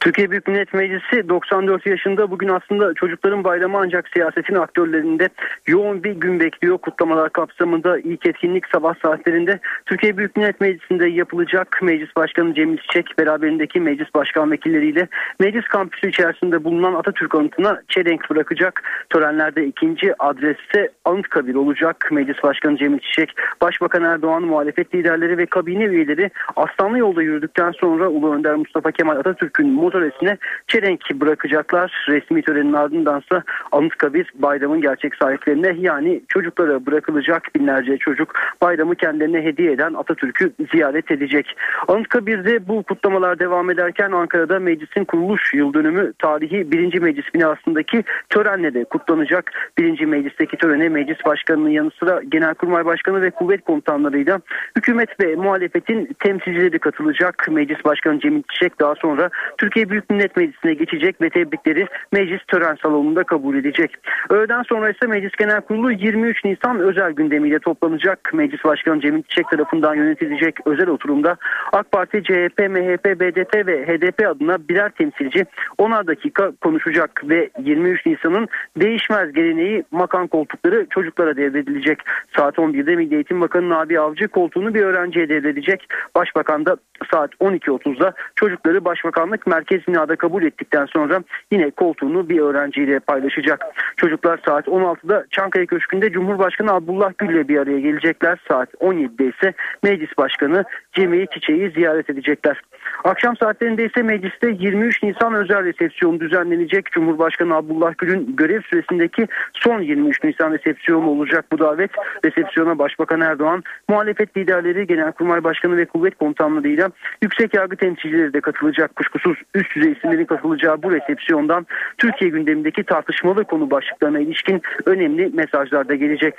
[0.00, 5.28] Türkiye Büyük Millet Meclisi 94 yaşında bugün aslında çocukların bayramı ancak siyasetin aktörlerinde
[5.66, 6.78] yoğun bir gün bekliyor.
[6.78, 11.78] Kutlamalar kapsamında ilk etkinlik sabah saatlerinde Türkiye Büyük Millet Meclisi'nde yapılacak.
[11.82, 15.08] Meclis Başkanı Cemil Çiçek beraberindeki meclis başkan vekilleriyle
[15.40, 18.82] meclis kampüsü içerisinde bulunan Atatürk anıtına çelenk bırakacak.
[19.10, 22.08] Törenlerde ikinci adresi Anıtkabir olacak.
[22.12, 28.08] Meclis Başkanı Cemil Çiçek, Başbakan Erdoğan, muhalefet liderleri ve kabine üyeleri Aslanlı yolda yürüdükten sonra
[28.08, 30.38] Ulu Önder Mustafa Kemal Atatürk'ün motoresine
[30.68, 32.06] çelenk bırakacaklar.
[32.08, 33.42] Resmi törenin ardındansa
[33.72, 38.32] Anıtkabir bayramın gerçek sahiplerine yani çocuklara bırakılacak binlerce çocuk
[38.62, 41.56] bayramı kendilerine hediye eden Atatürk'ü ziyaret edecek.
[41.88, 46.98] Anıtkabir'de bu kutlamalar devam ederken Ankara'da meclisin kuruluş yıl dönümü tarihi 1.
[46.98, 49.50] Meclis binasındaki törenle de kutlanacak.
[49.78, 50.04] 1.
[50.04, 54.40] Meclisteki törene Meclis Başkanı'nın yanı sıra Genelkurmay Başkanı ve kuvvet komutanlarıyla
[54.76, 57.48] hükümet ve muhalefetin temsilcileri katılacak.
[57.50, 62.76] Meclis Başkanı Cemil Çiçek daha sonra Türkiye Büyük Millet Meclisi'ne geçecek ve tebrikleri meclis tören
[62.82, 63.96] salonunda kabul edecek.
[64.30, 68.30] Öğleden sonra ise Meclis Genel Kurulu 23 Nisan özel gündemiyle toplanacak.
[68.34, 71.36] Meclis Başkanı Cemil Çiçek tarafından yönetilecek özel oturumda
[71.72, 75.44] AK Parti, CHP, MHP, BDP ve HDP adına birer temsilci
[75.78, 81.98] 10'ar dakika konuşacak ve 23 Nisan'ın değişmez geleneği makam koltukları çocuklara devredilecek.
[82.36, 85.88] Saat 11'de Milli Eğitim Bakanı Nabi Avcı koltuğunu bir öğrenciye devredecek.
[86.14, 86.76] Başbakan da
[87.12, 93.60] saat 12.30'da çocukları Başbakanlık merkez binada kabul ettikten sonra yine koltuğunu bir öğrenciyle paylaşacak.
[93.96, 98.38] Çocuklar saat 16'da Çankaya Köşkü'nde Cumhurbaşkanı Abdullah Gül ile bir araya gelecekler.
[98.48, 102.62] Saat 17'de ise Meclis Başkanı Cemil Çiçek'i ziyaret edecekler.
[103.04, 106.92] Akşam saatlerinde ise mecliste 23 Nisan özel resepsiyonu düzenlenecek.
[106.92, 111.90] Cumhurbaşkanı Abdullah Gül'ün görev süresindeki son 23 Nisan resepsiyonu olacak bu davet.
[112.24, 116.90] Resepsiyona Başbakan Erdoğan, muhalefet liderleri, Genelkurmay Başkanı ve kuvvet komutanlarıyla
[117.22, 118.96] yüksek yargı temsilcileri de katılacak.
[118.96, 121.66] Kuşkusuz üst düzey isimlerin katılacağı bu resepsiyondan
[121.98, 126.34] Türkiye gündemindeki tartışmalı konu başlıklarına ilişkin önemli mesajlar da gelecek.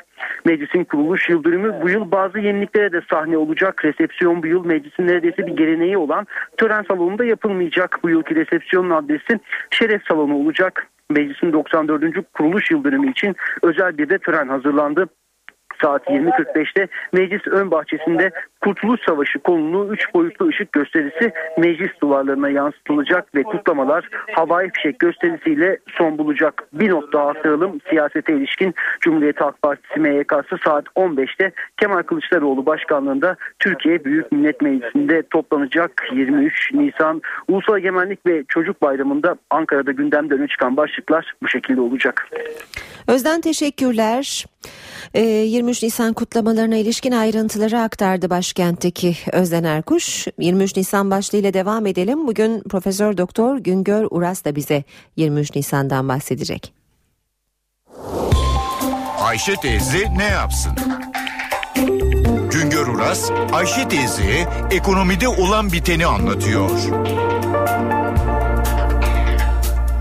[0.45, 3.85] Meclisin kuruluş yıl dönümü bu yıl bazı yeniliklere de sahne olacak.
[3.85, 6.27] Resepsiyon bu yıl meclisin neredeyse bir geleneği olan
[6.57, 7.99] tören salonunda yapılmayacak.
[8.03, 9.39] Bu yılki resepsiyonun adresi
[9.69, 10.87] Şeref Salonu olacak.
[11.09, 12.33] Meclisin 94.
[12.33, 15.07] kuruluş yıl dönümü için özel bir de tören hazırlandı
[15.81, 23.35] saat 20.45'te meclis ön bahçesinde Kurtuluş Savaşı konulu 3 boyutlu ışık gösterisi meclis duvarlarına yansıtılacak
[23.35, 26.63] ve kutlamalar havai fişek gösterisiyle son bulacak.
[26.73, 33.35] Bir not daha hatırlayalım siyasete ilişkin Cumhuriyet Halk Partisi MYK'sı saat 15'te Kemal Kılıçdaroğlu başkanlığında
[33.59, 40.47] Türkiye Büyük Millet Meclisi'nde toplanacak 23 Nisan Ulusal Egemenlik ve Çocuk Bayramı'nda Ankara'da gündemde öne
[40.47, 42.27] çıkan başlıklar bu şekilde olacak.
[43.07, 44.45] Özden teşekkürler.
[45.13, 50.27] 23 ee, Nisan kutlamalarına ilişkin ayrıntıları aktardı başkentteki Özden Erkuş.
[50.39, 52.27] 23 Nisan başlığıyla devam edelim.
[52.27, 54.83] Bugün Profesör Doktor Güngör Uras da bize
[55.15, 56.73] 23 Nisan'dan bahsedecek.
[59.19, 60.71] Ayşe teyze ne yapsın?
[62.51, 66.69] Güngör Uras, Ayşe teyze ekonomide olan biteni anlatıyor.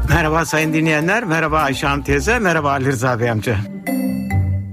[0.09, 3.57] Merhaba sayın dinleyenler, merhaba Ayşe Hanım teyze, merhaba Ali Rıza Bey amca.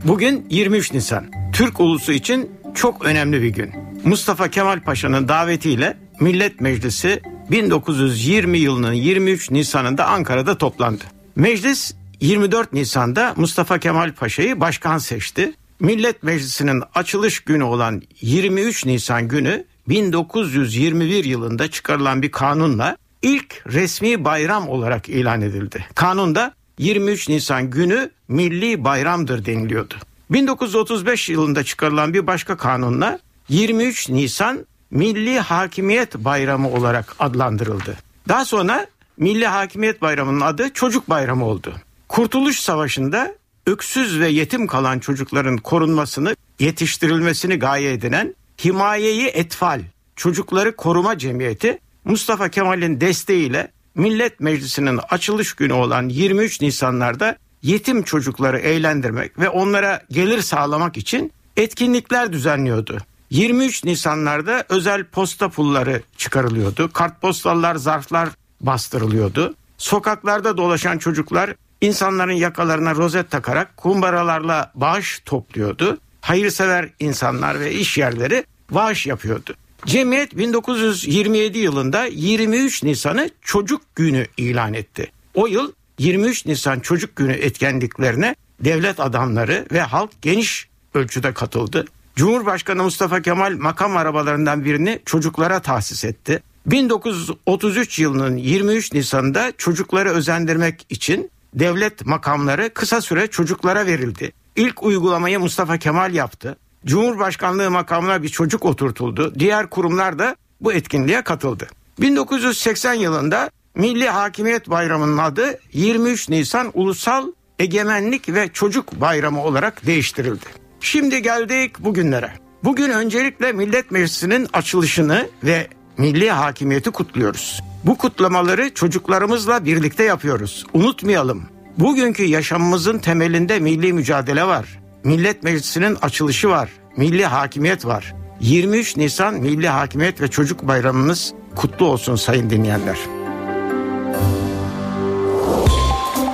[0.03, 1.25] Bugün 23 Nisan.
[1.53, 3.71] Türk ulusu için çok önemli bir gün.
[4.05, 7.21] Mustafa Kemal Paşa'nın davetiyle Millet Meclisi
[7.51, 11.03] 1920 yılının 23 Nisan'ında Ankara'da toplandı.
[11.35, 15.53] Meclis 24 Nisan'da Mustafa Kemal Paşa'yı başkan seçti.
[15.79, 24.25] Millet Meclisi'nin açılış günü olan 23 Nisan günü 1921 yılında çıkarılan bir kanunla ilk resmi
[24.25, 25.85] bayram olarak ilan edildi.
[25.95, 29.93] Kanunda 23 Nisan günü milli bayramdır deniliyordu.
[30.31, 33.19] 1935 yılında çıkarılan bir başka kanunla
[33.49, 37.97] 23 Nisan Milli Hakimiyet Bayramı olarak adlandırıldı.
[38.27, 41.73] Daha sonra Milli Hakimiyet Bayramı'nın adı Çocuk Bayramı oldu.
[42.09, 43.35] Kurtuluş Savaşı'nda
[43.67, 49.81] öksüz ve yetim kalan çocukların korunmasını, yetiştirilmesini gaye edinen Himayeyi Etfal
[50.15, 58.59] Çocukları Koruma Cemiyeti Mustafa Kemal'in desteğiyle Millet Meclisi'nin açılış günü olan 23 Nisanlarda yetim çocukları
[58.59, 62.97] eğlendirmek ve onlara gelir sağlamak için etkinlikler düzenliyordu.
[63.29, 66.93] 23 Nisanlarda özel posta pulları çıkarılıyordu.
[66.93, 68.29] Kartpostallar, zarflar
[68.61, 69.55] bastırılıyordu.
[69.77, 75.97] Sokaklarda dolaşan çocuklar insanların yakalarına rozet takarak kumbaralarla bağış topluyordu.
[76.21, 79.53] Hayırsever insanlar ve iş yerleri bağış yapıyordu.
[79.85, 85.11] Cemiyet 1927 yılında 23 Nisan'ı Çocuk Günü ilan etti.
[85.33, 91.85] O yıl 23 Nisan Çocuk Günü etkinliklerine devlet adamları ve halk geniş ölçüde katıldı.
[92.15, 96.43] Cumhurbaşkanı Mustafa Kemal makam arabalarından birini çocuklara tahsis etti.
[96.65, 104.31] 1933 yılının 23 Nisan'da çocukları özendirmek için devlet makamları kısa süre çocuklara verildi.
[104.55, 106.57] İlk uygulamayı Mustafa Kemal yaptı.
[106.85, 109.33] Cumhurbaşkanlığı makamına bir çocuk oturtuldu.
[109.39, 111.67] Diğer kurumlar da bu etkinliğe katıldı.
[112.01, 117.27] 1980 yılında Milli Hakimiyet Bayramı'nın adı 23 Nisan Ulusal
[117.59, 120.45] Egemenlik ve Çocuk Bayramı olarak değiştirildi.
[120.79, 122.31] Şimdi geldik bugünlere.
[122.63, 125.67] Bugün öncelikle Millet Meclisi'nin açılışını ve
[125.97, 127.63] milli hakimiyeti kutluyoruz.
[127.83, 130.65] Bu kutlamaları çocuklarımızla birlikte yapıyoruz.
[130.73, 131.43] Unutmayalım.
[131.77, 134.80] Bugünkü yaşamımızın temelinde milli mücadele var.
[135.03, 136.69] Millet Meclisi'nin açılışı var.
[136.97, 138.15] Milli hakimiyet var.
[138.39, 142.97] 23 Nisan Milli Hakimiyet ve Çocuk Bayramınız kutlu olsun sayın dinleyenler.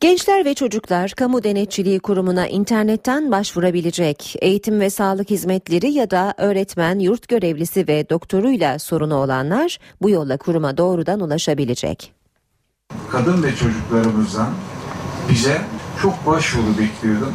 [0.00, 4.36] Gençler ve çocuklar Kamu Denetçiliği Kurumu'na internetten başvurabilecek.
[4.40, 10.36] Eğitim ve sağlık hizmetleri ya da öğretmen, yurt görevlisi ve doktoruyla sorunu olanlar bu yolla
[10.36, 12.12] kuruma doğrudan ulaşabilecek.
[13.10, 14.48] Kadın ve çocuklarımızdan
[15.30, 15.60] bize
[16.02, 17.34] çok başvuru bekliyordum.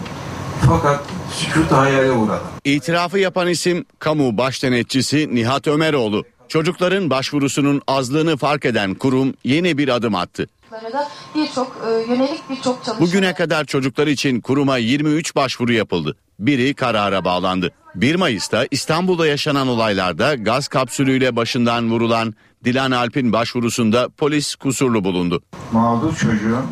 [0.67, 2.47] Fakat sükut hayale uğradım.
[2.63, 6.23] İtirafı yapan isim kamu baş denetçisi Nihat Ömeroğlu.
[6.47, 10.47] Çocukların başvurusunun azlığını fark eden kurum yeni bir adım attı.
[10.93, 13.05] Da birçok e, yönelik birçok çalışma.
[13.07, 16.15] Bugüne kadar çocuklar için kuruma 23 başvuru yapıldı.
[16.39, 17.71] Biri karara bağlandı.
[17.95, 25.41] 1 Mayıs'ta İstanbul'da yaşanan olaylarda gaz kapsülüyle başından vurulan Dilan Alp'in başvurusunda polis kusurlu bulundu.
[25.71, 26.65] Mağdur çocuğun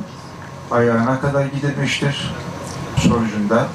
[0.71, 2.31] ayağına kadar gidilmiştir.
[2.97, 3.67] Sonucunda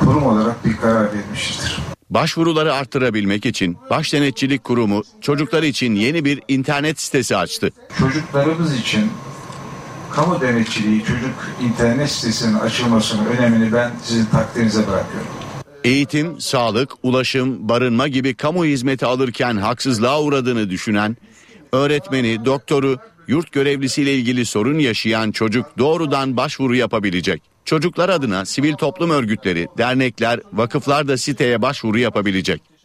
[0.00, 1.78] kurum olarak bir karar verilmiştir.
[2.10, 7.70] Başvuruları arttırabilmek için Baş Denetçilik Kurumu çocuklar için yeni bir internet sitesi açtı.
[7.98, 9.10] Çocuklarımız için
[10.16, 15.28] kamu denetçiliği çocuk internet sitesinin açılmasının önemini ben sizin takdirinize bırakıyorum.
[15.84, 21.16] Eğitim, sağlık, ulaşım, barınma gibi kamu hizmeti alırken haksızlığa uğradığını düşünen,
[21.72, 22.98] öğretmeni, doktoru,
[23.28, 27.42] yurt görevlisiyle ilgili sorun yaşayan çocuk doğrudan başvuru yapabilecek.
[27.64, 32.75] Çocuklar adına sivil toplum örgütleri, dernekler, vakıflar da siteye başvuru yapabilecek.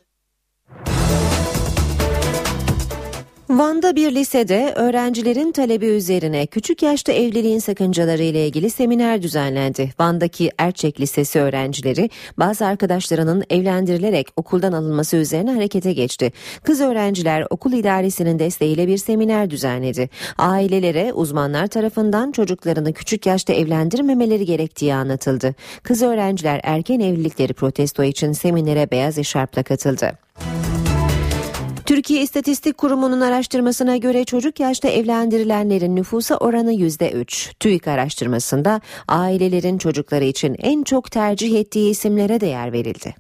[3.52, 9.90] Van'da bir lisede öğrencilerin talebi üzerine küçük yaşta evliliğin sakıncaları ile ilgili seminer düzenlendi.
[10.00, 16.32] Van'daki Erçek Lisesi öğrencileri bazı arkadaşlarının evlendirilerek okuldan alınması üzerine harekete geçti.
[16.64, 20.10] Kız öğrenciler okul idaresinin desteğiyle bir seminer düzenledi.
[20.38, 25.56] Ailelere uzmanlar tarafından çocuklarını küçük yaşta evlendirmemeleri gerektiği anlatıldı.
[25.84, 30.12] Kız öğrenciler erken evlilikleri protesto için seminere beyaz eşarpla katıldı.
[31.92, 37.54] Türkiye İstatistik Kurumu'nun araştırmasına göre çocuk yaşta evlendirilenlerin nüfusa oranı %3.
[37.60, 43.16] TÜİK araştırmasında ailelerin çocukları için en çok tercih ettiği isimlere değer verildi.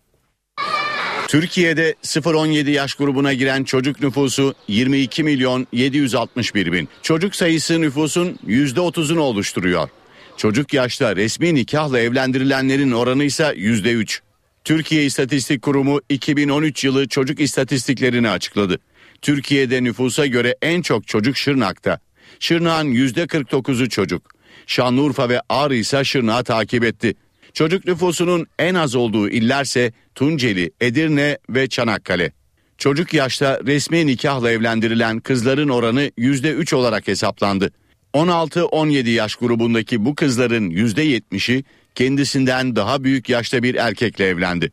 [1.27, 6.89] Türkiye'de 0-17 yaş grubuna giren çocuk nüfusu 22 milyon 761 bin.
[7.01, 9.89] Çocuk sayısı nüfusun %30'unu oluşturuyor.
[10.37, 14.19] Çocuk yaşta resmi nikahla evlendirilenlerin oranı ise %3.
[14.63, 18.79] Türkiye İstatistik Kurumu 2013 yılı çocuk istatistiklerini açıkladı.
[19.21, 21.99] Türkiye'de nüfusa göre en çok çocuk Şırnak'ta.
[22.39, 24.31] Şırnak'ın %49'u çocuk.
[24.67, 27.15] Şanlıurfa ve Ağrı ise Şırnak'ı takip etti.
[27.53, 32.31] Çocuk nüfusunun en az olduğu illerse Tunceli, Edirne ve Çanakkale.
[32.77, 37.71] Çocuk yaşta resmi nikahla evlendirilen kızların oranı %3 olarak hesaplandı.
[38.13, 41.63] 16-17 yaş grubundaki bu kızların %70'i
[41.95, 44.71] kendisinden daha büyük yaşta bir erkekle evlendi.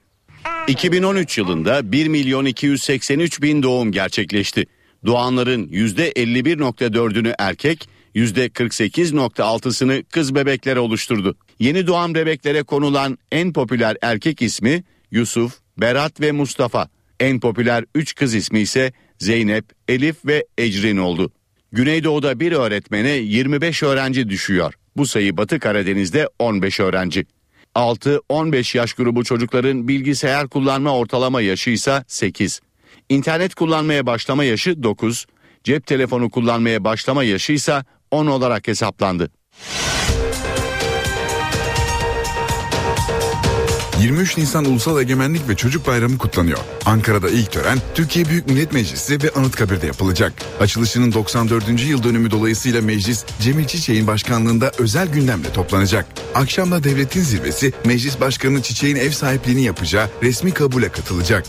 [0.69, 4.67] 2013 yılında 1 milyon 283 bin doğum gerçekleşti.
[5.07, 11.37] Doğanların %51.4'ünü erkek, %48.6'sını kız bebekler oluşturdu.
[11.59, 16.89] Yeni doğan bebeklere konulan en popüler erkek ismi Yusuf, Berat ve Mustafa.
[17.21, 21.33] En popüler 3 kız ismi ise Zeynep, Elif ve Ecrin oldu.
[21.73, 24.75] Güneydoğu'da bir öğretmene 25 öğrenci düşüyor.
[24.99, 27.27] Bu sayı Batı Karadeniz'de 15 öğrenci.
[27.75, 32.61] 6-15 yaş grubu çocukların bilgisayar kullanma ortalama yaşı ise 8.
[33.09, 35.27] İnternet kullanmaya başlama yaşı 9,
[35.65, 39.31] cep telefonu kullanmaya başlama yaşı ise 10 olarak hesaplandı.
[44.01, 46.59] 23 Nisan Ulusal Egemenlik ve Çocuk Bayramı kutlanıyor.
[46.87, 50.33] Ankara'da ilk tören Türkiye Büyük Millet Meclisi ve Anıtkabir'de yapılacak.
[50.61, 51.89] Açılışının 94.
[51.89, 56.07] yıl dönümü dolayısıyla meclis Cemil Çiçek'in başkanlığında özel gündemle toplanacak.
[56.35, 61.45] Akşamda devletin zirvesi Meclis Başkanı Çiçek'in ev sahipliğini yapacağı resmi kabule katılacak.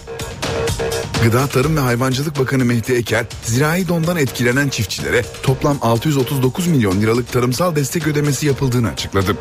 [1.23, 7.31] Gıda Tarım ve Hayvancılık Bakanı Mehdi Eker, zirai dondan etkilenen çiftçilere toplam 639 milyon liralık
[7.31, 9.35] tarımsal destek ödemesi yapıldığını açıkladı.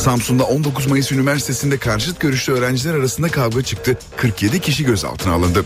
[0.00, 3.98] Samsun'da 19 Mayıs Üniversitesi'nde karşıt görüşlü öğrenciler arasında kavga çıktı.
[4.16, 5.64] 47 kişi gözaltına alındı.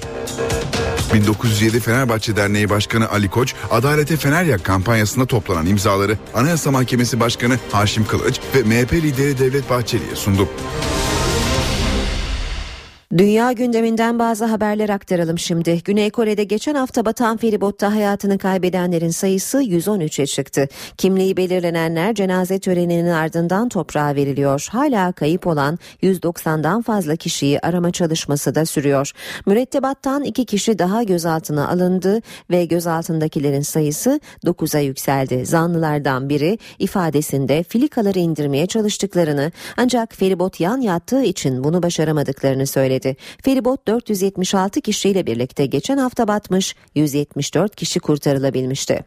[1.14, 7.58] 1907 Fenerbahçe Derneği Başkanı Ali Koç, Adalete Fener Yak kampanyasında toplanan imzaları Anayasa Mahkemesi Başkanı
[7.72, 10.48] Haşim Kılıç ve MHP lideri Devlet Bahçeli'ye sundu.
[13.18, 15.82] Dünya gündeminden bazı haberler aktaralım şimdi.
[15.82, 20.68] Güney Kore'de geçen hafta batan feribotta hayatını kaybedenlerin sayısı 113'e çıktı.
[20.96, 24.68] Kimliği belirlenenler cenaze töreninin ardından toprağa veriliyor.
[24.70, 29.10] Hala kayıp olan 190'dan fazla kişiyi arama çalışması da sürüyor.
[29.46, 35.46] Mürettebattan iki kişi daha gözaltına alındı ve gözaltındakilerin sayısı 9'a yükseldi.
[35.46, 43.03] Zanlılardan biri ifadesinde filikaları indirmeye çalıştıklarını ancak feribot yan yattığı için bunu başaramadıklarını söyledi.
[43.44, 49.04] Feribot 476 kişiyle birlikte geçen hafta batmış, 174 kişi kurtarılabilmişti.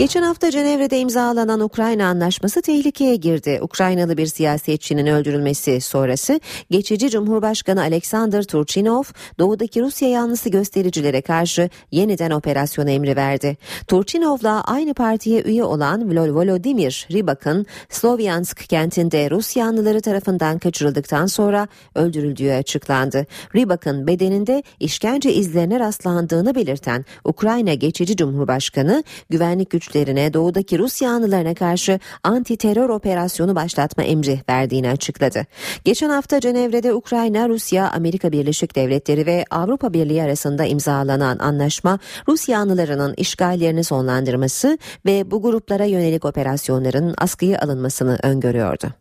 [0.00, 3.58] Geçen hafta Cenevre'de imzalanan Ukrayna anlaşması tehlikeye girdi.
[3.62, 6.40] Ukraynalı bir siyasetçinin öldürülmesi sonrası
[6.70, 9.02] geçici Cumhurbaşkanı Alexander Turchinov
[9.38, 13.56] doğudaki Rusya yanlısı göstericilere karşı yeniden operasyon emri verdi.
[13.86, 22.50] Turchinov'la aynı partiye üye olan Volodymyr Rybak'ın Slovyansk kentinde Rus yanlıları tarafından kaçırıldıktan sonra öldürüldüğü
[22.50, 23.26] açıklandı.
[23.54, 31.54] Rybak'ın bedeninde işkence izlerine rastlandığını belirten Ukrayna geçici Cumhurbaşkanı güvenlik güçleri güçlerine doğudaki Rus yanlılarına
[31.54, 35.46] karşı anti terör operasyonu başlatma emri verdiğini açıkladı.
[35.84, 42.48] Geçen hafta Cenevre'de Ukrayna, Rusya, Amerika Birleşik Devletleri ve Avrupa Birliği arasında imzalanan anlaşma Rus
[42.48, 48.99] yanlılarının işgallerini sonlandırması ve bu gruplara yönelik operasyonların askıya alınmasını öngörüyordu.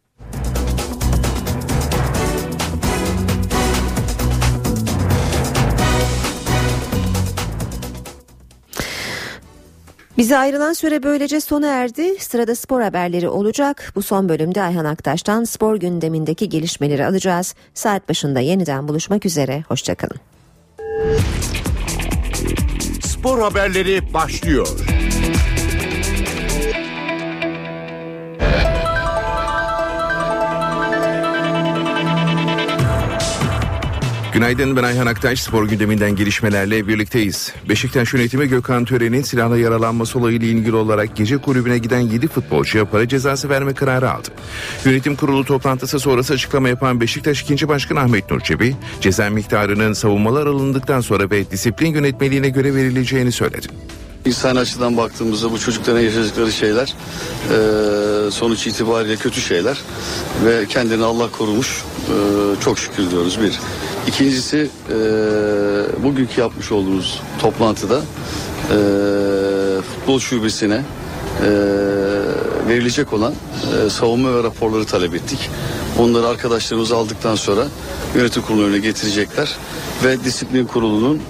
[10.20, 12.20] Bize ayrılan süre böylece sona erdi.
[12.20, 13.92] Sırada spor haberleri olacak.
[13.96, 17.56] Bu son bölümde Ayhan Aktaş'tan spor gündemindeki gelişmeleri alacağız.
[17.74, 19.64] Saat başında yeniden buluşmak üzere.
[19.68, 20.18] Hoşçakalın.
[23.02, 24.68] Spor haberleri başlıyor.
[34.40, 37.54] Günaydın ben Ayhan Aktaş spor gündeminden gelişmelerle birlikteyiz.
[37.70, 43.08] Beşiktaş yönetimi Gökhan Tören'in silahla yaralanması olayıyla ilgili olarak gece kulübüne giden 7 futbolcuya para
[43.08, 44.28] cezası verme kararı aldı.
[44.86, 47.68] Yönetim kurulu toplantısı sonrası açıklama yapan Beşiktaş 2.
[47.68, 53.68] Başkanı Ahmet Nur Çebi, ceza miktarının savunmalar alındıktan sonra ve disiplin yönetmeliğine göre verileceğini söyledi.
[54.26, 56.94] İnsan açıdan baktığımızda bu çocukların yaşadıkları şeyler
[58.32, 59.78] sonuç itibariyle kötü şeyler
[60.46, 61.84] ve kendini Allah korumuş
[62.62, 63.60] çok şükür diyoruz bir.
[64.08, 64.96] İkincisi e,
[66.04, 68.02] bugünkü yapmış olduğumuz toplantıda
[68.70, 68.78] e,
[69.82, 70.84] futbol şubesine
[71.44, 71.50] e,
[72.68, 73.34] verilecek olan
[73.86, 75.50] e, savunma ve raporları talep ettik.
[76.00, 77.66] Onları arkadaşlarımız aldıktan sonra
[78.16, 79.56] yönetim kurulu önüne getirecekler
[80.04, 81.22] ve disiplin kurulunun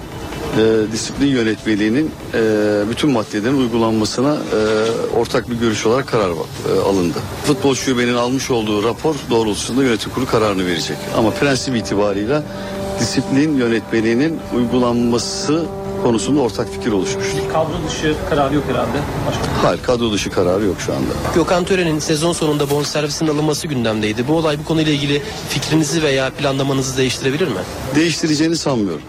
[0.58, 2.40] e, disiplin yönetmeliğinin e,
[2.90, 7.18] bütün maddelerin uygulanmasına e, ortak bir görüş olarak karar e, alındı.
[7.44, 10.96] Futbol şubenin almış olduğu rapor doğrultusunda yönetim kurulu kararını verecek.
[11.16, 12.42] Ama prensip itibarıyla
[13.00, 15.64] disiplin yönetmeliğinin uygulanması
[16.02, 17.38] konusunda ortak fikir oluşmuştur.
[17.52, 18.98] Kadro dışı kararı yok herhalde.
[19.26, 19.42] Başka.
[19.62, 21.10] Hayır kadro dışı kararı yok şu anda.
[21.34, 24.28] Gökhan Tören'in sezon sonunda bonservisinin alınması gündemdeydi.
[24.28, 27.60] Bu olay bu konuyla ilgili fikrinizi veya planlamanızı değiştirebilir mi?
[27.94, 29.02] Değiştireceğini sanmıyorum.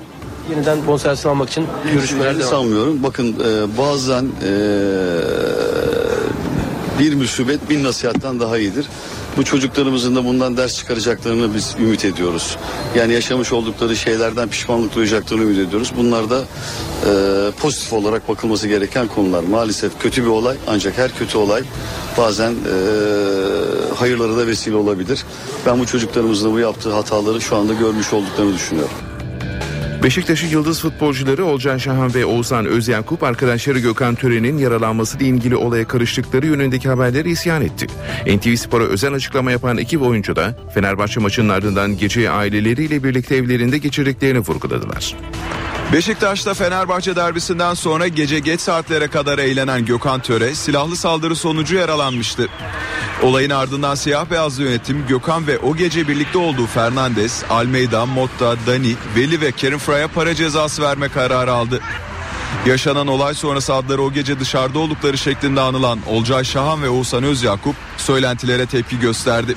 [0.49, 2.49] Yeniden bonservisini almak için görüşmeler devam.
[2.49, 3.03] sanmıyorum.
[3.03, 4.51] Bakın e, bazen e,
[6.99, 8.85] bir musibet bin nasihattan daha iyidir.
[9.37, 12.57] Bu çocuklarımızın da bundan ders çıkaracaklarını biz ümit ediyoruz.
[12.95, 15.91] Yani yaşamış oldukları şeylerden pişmanlık duyacaklarını ümit ediyoruz.
[15.97, 17.11] Bunlar da e,
[17.51, 19.43] pozitif olarak bakılması gereken konular.
[19.43, 21.61] Maalesef kötü bir olay ancak her kötü olay
[22.17, 22.55] bazen e,
[23.95, 25.23] hayırlara da vesile olabilir.
[25.65, 28.93] Ben bu çocuklarımızın da bu yaptığı hataları şu anda görmüş olduklarını düşünüyorum.
[30.03, 36.45] Beşiktaş'ın yıldız futbolcuları Olcan Şahan ve Oğuzhan Özyakup arkadaşları Gökhan Tören'in yaralanmasıyla ilgili olaya karıştıkları
[36.45, 37.87] yönündeki haberleri isyan etti.
[38.27, 43.77] NTV Spor'a özel açıklama yapan iki oyuncu da Fenerbahçe maçının ardından geceyi aileleriyle birlikte evlerinde
[43.77, 45.15] geçirdiklerini vurguladılar.
[45.93, 52.49] Beşiktaş'ta Fenerbahçe derbisinden sonra gece geç saatlere kadar eğlenen Gökhan Töre silahlı saldırı sonucu yaralanmıştı.
[53.23, 58.95] Olayın ardından siyah beyazlı yönetim Gökhan ve o gece birlikte olduğu Fernandes, Almeida, Motta, Dani,
[59.15, 61.79] Veli ve Kerim Fray'a para cezası verme kararı aldı.
[62.65, 67.75] Yaşanan olay sonrası adları o gece dışarıda oldukları şeklinde anılan Olcay Şahan ve Oğuzhan Özyakup
[67.97, 69.55] söylentilere tepki gösterdi.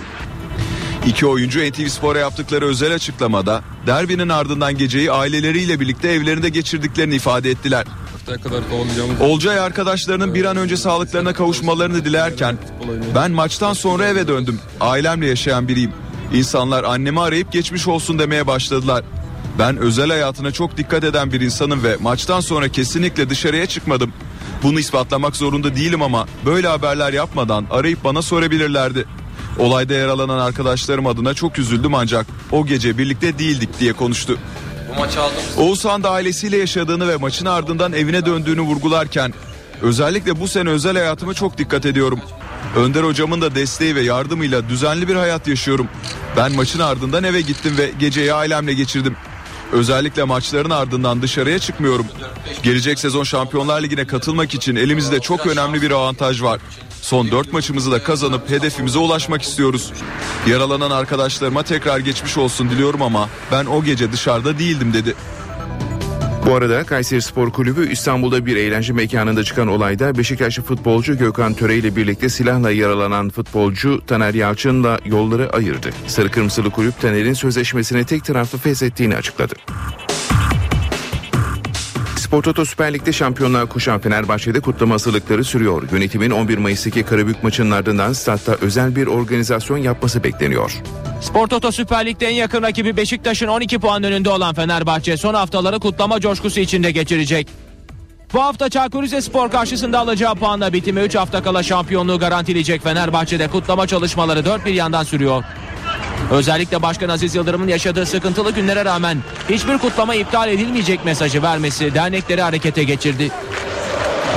[1.07, 7.51] İki oyuncu NTV Spor'a yaptıkları özel açıklamada derbinin ardından geceyi aileleriyle birlikte evlerinde geçirdiklerini ifade
[7.51, 7.87] ettiler.
[9.21, 12.59] Olcay arkadaşlarının bir an önce sağlıklarına kavuşmalarını dilerken
[13.15, 14.61] ben maçtan sonra eve döndüm.
[14.81, 15.93] Ailemle yaşayan biriyim.
[16.35, 19.05] İnsanlar annemi arayıp geçmiş olsun demeye başladılar.
[19.59, 24.13] Ben özel hayatına çok dikkat eden bir insanım ve maçtan sonra kesinlikle dışarıya çıkmadım.
[24.63, 29.07] Bunu ispatlamak zorunda değilim ama böyle haberler yapmadan arayıp bana sorabilirlerdi.
[29.59, 34.39] Olayda yaralanan arkadaşlarım adına çok üzüldüm ancak o gece birlikte değildik diye konuştu.
[35.57, 39.35] Oğuzhan da ailesiyle yaşadığını ve maçın ardından evine döndüğünü vurgularken
[39.83, 42.21] özellikle bu sene özel hayatıma çok dikkat ediyorum.
[42.77, 45.89] Önder hocamın da desteği ve yardımıyla düzenli bir hayat yaşıyorum.
[46.37, 49.17] Ben maçın ardından eve gittim ve geceyi ailemle geçirdim.
[49.73, 52.07] Özellikle maçların ardından dışarıya çıkmıyorum.
[52.62, 56.61] Gelecek sezon Şampiyonlar Ligi'ne katılmak için elimizde çok önemli bir avantaj var.
[57.03, 59.93] Son dört maçımızı da kazanıp hedefimize ulaşmak istiyoruz.
[60.47, 65.15] Yaralanan arkadaşlarıma tekrar geçmiş olsun diliyorum ama ben o gece dışarıda değildim dedi.
[66.47, 71.76] Bu arada Kayseri Spor Kulübü İstanbul'da bir eğlence mekanında çıkan olayda Beşiktaşlı futbolcu Gökhan Töre
[71.76, 75.90] ile birlikte silahla yaralanan futbolcu Taner Yalçın'la yolları ayırdı.
[76.07, 79.55] Sarı Kırmızılı Kulüp Taner'in sözleşmesini tek taraflı feshettiğini açıkladı.
[82.35, 85.82] Spor Toto Süper Lig'de şampiyonlar kuşan Fenerbahçe'de kutlama hazırlıkları sürüyor.
[85.93, 90.82] Yönetimin 11 Mayıs'taki Karabük maçının ardından statta özel bir organizasyon yapması bekleniyor.
[91.20, 95.80] Spor Toto Süper Lig'de en yakın rakibi Beşiktaş'ın 12 puan önünde olan Fenerbahçe son haftaları
[95.80, 97.49] kutlama coşkusu içinde geçirecek.
[98.32, 103.87] Bu hafta Çaykur Rizespor karşısında alacağı puanla bitimi 3 hafta kala şampiyonluğu garantileyecek Fenerbahçe'de kutlama
[103.87, 105.45] çalışmaları dört bir yandan sürüyor.
[106.31, 109.19] Özellikle Başkan Aziz Yıldırım'ın yaşadığı sıkıntılı günlere rağmen
[109.51, 113.31] hiçbir kutlama iptal edilmeyecek mesajı vermesi dernekleri harekete geçirdi.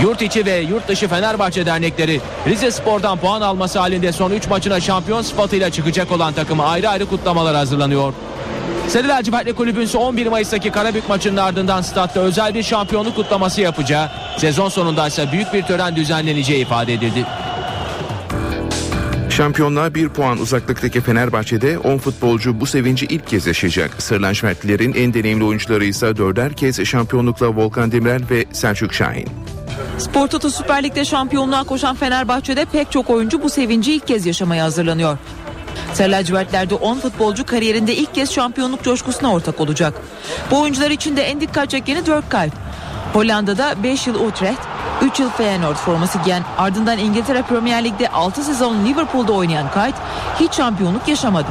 [0.02, 4.80] Yurt içi ve yurt dışı Fenerbahçe dernekleri Rize Spor'dan puan alması halinde son 3 maçına
[4.80, 8.14] şampiyon sıfatıyla çıkacak olan takımı ayrı ayrı kutlamalar hazırlanıyor.
[8.88, 14.10] Sarı Lacivertli Kulübün ise 11 Mayıs'taki Karabük maçının ardından statta özel bir şampiyonluk kutlaması yapacağı,
[14.38, 17.26] sezon sonunda ise büyük bir tören düzenleneceği ifade edildi.
[19.38, 24.04] Şampiyonluğa bir puan uzaklıktaki Fenerbahçe'de 10 futbolcu bu sevinci ilk kez yaşayacak.
[24.04, 29.28] Sırlanşmertlilerin en deneyimli oyuncuları ise dörder kez şampiyonlukla Volkan Demirel ve Selçuk Şahin.
[29.98, 34.64] Spor Toto Süper Lig'de şampiyonluğa koşan Fenerbahçe'de pek çok oyuncu bu sevinci ilk kez yaşamaya
[34.64, 35.18] hazırlanıyor.
[35.94, 39.94] Sarı lacivertlerde 10 futbolcu kariyerinde ilk kez şampiyonluk coşkusuna ortak olacak.
[40.52, 42.54] Bu oyuncular için de en dikkat çekeni Dirk Kuyt.
[43.14, 44.62] Hollanda'da 5 yıl Utrecht,
[45.02, 49.96] 3 yıl Feyenoord forması giyen ardından İngiltere Premier Lig'de 6 sezon Liverpool'da oynayan Kuyt
[50.40, 51.48] hiç şampiyonluk yaşamadı.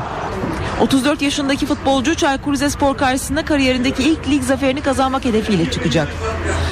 [0.80, 6.09] 34 yaşındaki futbolcu Çaykur Rizespor karşısında kariyerindeki ilk lig zaferini kazanmak hedefiyle çıkacak.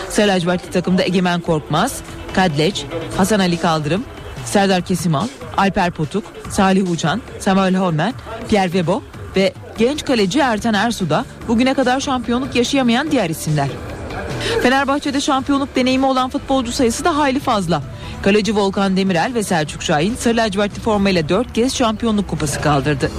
[0.08, 2.00] Sarı lacivertli takımda Egemen Korkmaz,
[2.34, 2.84] Kadleç,
[3.16, 4.04] Hasan Ali Kaldırım,
[4.44, 8.14] Serdar Kesimal, Alper Potuk, Salih Uçan, Samuel Holmen,
[8.48, 9.02] Pierre Webo
[9.36, 13.68] ve genç kaleci Ertan Ersu da bugüne kadar şampiyonluk yaşayamayan diğer isimler.
[14.62, 17.82] Fenerbahçe'de şampiyonluk deneyimi olan futbolcu sayısı da hayli fazla.
[18.22, 23.10] Kaleci Volkan Demirel ve Selçuk Şahin sarı lacivertli formayla 4 kez şampiyonluk kupası kaldırdı.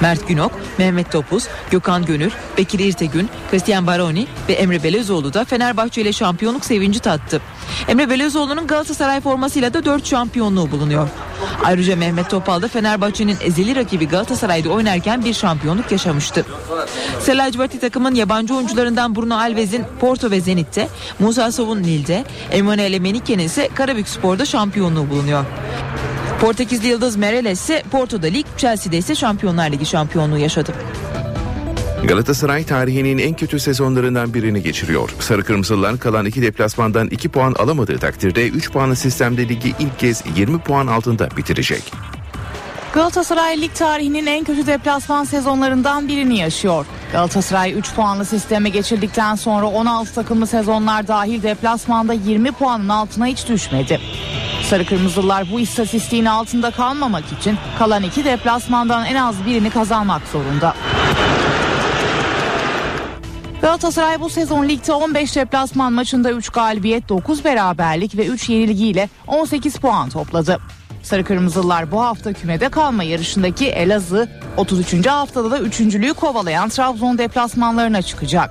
[0.00, 6.02] Mert Günok, Mehmet Topuz, Gökhan Gönül, Bekir İrtegün, Christian Baroni ve Emre Belezoğlu da Fenerbahçe
[6.02, 7.40] ile şampiyonluk sevinci tattı.
[7.88, 11.08] Emre Belezoğlu'nun Galatasaray formasıyla da 4 şampiyonluğu bulunuyor.
[11.64, 16.44] Ayrıca Mehmet Topal da Fenerbahçe'nin ezeli rakibi Galatasaray'da oynarken bir şampiyonluk yaşamıştı.
[17.20, 20.88] Sarı lacivertli takımın yabancı oyuncularından Bruno Alves'in Porto ve Zenit'te,
[21.18, 25.44] Musa Sov'un Lille'de, Emanuele Menike'nin ise Karabük Spor'da şampiyonluğu bulunuyor.
[26.40, 30.72] Portekizli Yıldız Mereles ise Porto'da lig, Chelsea'de ise Şampiyonlar Ligi şampiyonluğu yaşadı.
[32.08, 35.10] Galatasaray tarihinin en kötü sezonlarından birini geçiriyor.
[35.20, 40.24] Sarı Kırmızılar kalan iki deplasmandan 2 puan alamadığı takdirde 3 puanlı sistemde ligi ilk kez
[40.36, 41.92] 20 puan altında bitirecek.
[42.94, 46.86] Galatasaray lig tarihinin en kötü deplasman sezonlarından birini yaşıyor.
[47.12, 53.48] Galatasaray 3 puanlı sisteme geçirdikten sonra 16 takımlı sezonlar dahil deplasmanda 20 puanın altına hiç
[53.48, 54.00] düşmedi.
[54.70, 60.74] Sarı Kırmızılar bu istatistiğin altında kalmamak için kalan iki deplasmandan en az birini kazanmak zorunda.
[63.64, 69.76] Galatasaray bu sezon ligde 15 deplasman maçında 3 galibiyet, 9 beraberlik ve 3 yenilgiyle 18
[69.76, 70.58] puan topladı.
[71.02, 75.06] Sarı Kırmızılar bu hafta kümede kalma yarışındaki Elazığ, 33.
[75.06, 78.50] haftada da 3.lüğü kovalayan Trabzon deplasmanlarına çıkacak.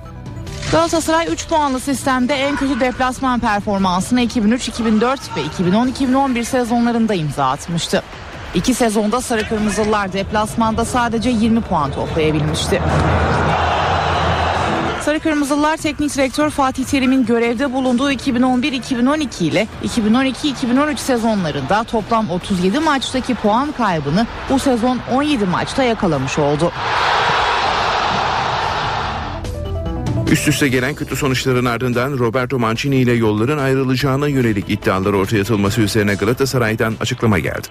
[0.72, 8.02] Galatasaray 3 puanlı sistemde en kötü deplasman performansını 2003-2004 ve 2010-2011 sezonlarında imza atmıştı.
[8.54, 12.82] İki sezonda Sarı Kırmızılar deplasmanda sadece 20 puan toplayabilmişti.
[15.04, 23.34] Sarı Kırmızılar Teknik Direktör Fatih Terim'in görevde bulunduğu 2011-2012 ile 2012-2013 sezonlarında toplam 37 maçtaki
[23.34, 26.72] puan kaybını bu sezon 17 maçta yakalamış oldu.
[30.30, 35.80] Üst üste gelen kötü sonuçların ardından Roberto Mancini ile yolların ayrılacağına yönelik iddialar ortaya atılması
[35.80, 37.68] üzerine Galatasaray'dan açıklama geldi.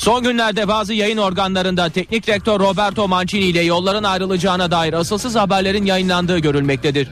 [0.00, 5.84] Son günlerde bazı yayın organlarında teknik direktör Roberto Mancini ile yolların ayrılacağına dair asılsız haberlerin
[5.84, 7.08] yayınlandığı görülmektedir.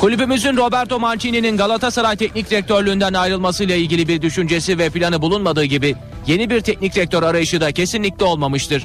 [0.00, 5.96] Kulübümüzün Roberto Mancini'nin Galatasaray teknik direktörlüğünden ayrılmasıyla ilgili bir düşüncesi ve planı bulunmadığı gibi
[6.26, 8.84] yeni bir teknik direktör arayışı da kesinlikle olmamıştır.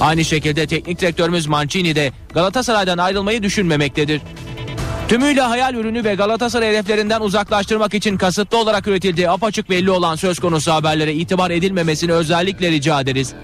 [0.00, 4.20] Aynı şekilde teknik direktörümüz Mancini de Galatasaray'dan ayrılmayı düşünmemektedir.
[5.08, 10.38] Tümüyle hayal ürünü ve Galatasaray hedeflerinden uzaklaştırmak için kasıtlı olarak üretildiği apaçık belli olan söz
[10.38, 13.34] konusu haberlere itibar edilmemesini özellikle rica ederiz.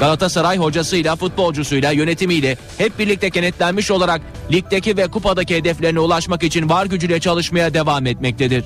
[0.00, 4.20] Galatasaray hocasıyla, futbolcusuyla, yönetimiyle hep birlikte kenetlenmiş olarak
[4.52, 8.64] ligdeki ve kupadaki hedeflerine ulaşmak için var gücüyle çalışmaya devam etmektedir.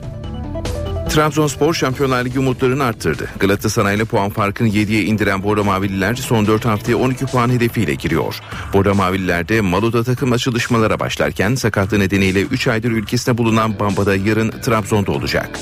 [1.16, 3.28] Trabzonspor Şampiyonlar Ligi umutlarını arttırdı.
[3.40, 8.40] Galatasaray'la puan farkını 7'ye indiren Bora Mavililer son 4 haftaya 12 puan hedefiyle giriyor.
[8.72, 15.12] Bora Mavililer'de Maluda takımla çalışmalara başlarken sakatlığı nedeniyle 3 aydır ülkesinde bulunan Bamba'da yarın Trabzon'da
[15.12, 15.60] olacak.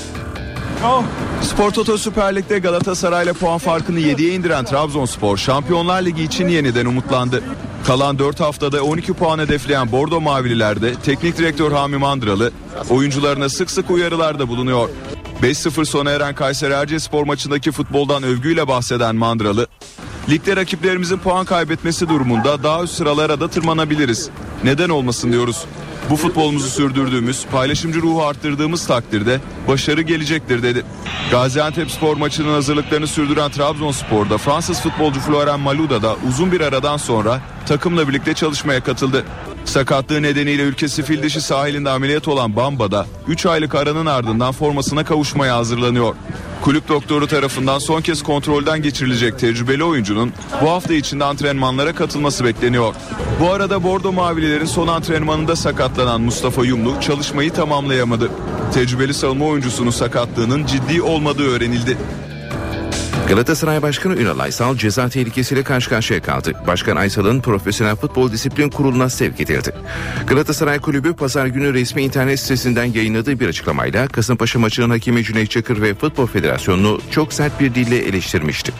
[1.41, 7.43] Spor Toto Süper Lig'de Galatasaray'la puan farkını 7'ye indiren Trabzonspor Şampiyonlar Ligi için yeniden umutlandı.
[7.87, 12.51] Kalan 4 haftada 12 puan hedefleyen Bordo Mavililerde teknik direktör Hami Mandralı
[12.89, 14.89] oyuncularına sık sık uyarılarda bulunuyor.
[15.43, 19.67] 5-0 sona eren Kayseri Erciyesspor maçındaki futboldan övgüyle bahseden Mandralı,
[20.29, 24.29] Ligde rakiplerimizin puan kaybetmesi durumunda daha üst sıralara da tırmanabiliriz.
[24.63, 25.65] Neden olmasın diyoruz.
[26.09, 30.85] Bu futbolumuzu sürdürdüğümüz, paylaşımcı ruhu arttırdığımız takdirde başarı gelecektir dedi.
[31.31, 37.41] Gaziantep spor maçının hazırlıklarını sürdüren Trabzonspor'da Fransız futbolcu Florent Malouda da uzun bir aradan sonra
[37.65, 39.25] takımla birlikte çalışmaya katıldı.
[39.65, 45.03] Sakatlığı nedeniyle ülkesi fil dişi sahilinde ameliyat olan Bamba da 3 aylık aranın ardından formasına
[45.03, 46.15] kavuşmaya hazırlanıyor.
[46.61, 52.93] Kulüp doktoru tarafından son kez kontrolden geçirilecek tecrübeli oyuncunun bu hafta içinde antrenmanlara katılması bekleniyor.
[53.39, 58.31] Bu arada Bordo Mavililerin son antrenmanında sakatlanan Mustafa Yumlu çalışmayı tamamlayamadı.
[58.73, 61.97] Tecrübeli savunma oyuncusunun sakatlığının ciddi olmadığı öğrenildi.
[63.29, 66.53] Galatasaray Başkanı Ünal Aysal ceza tehlikesiyle karşı karşıya kaldı.
[66.67, 69.73] Başkan Aysal'ın Profesyonel Futbol Disiplin Kurulu'na sevk edildi.
[70.27, 75.81] Galatasaray Kulübü pazar günü resmi internet sitesinden yayınladığı bir açıklamayla Kasımpaşa maçının hakemi Cüneyt Çakır
[75.81, 78.71] ve Futbol Federasyonu'nu çok sert bir dille eleştirmişti.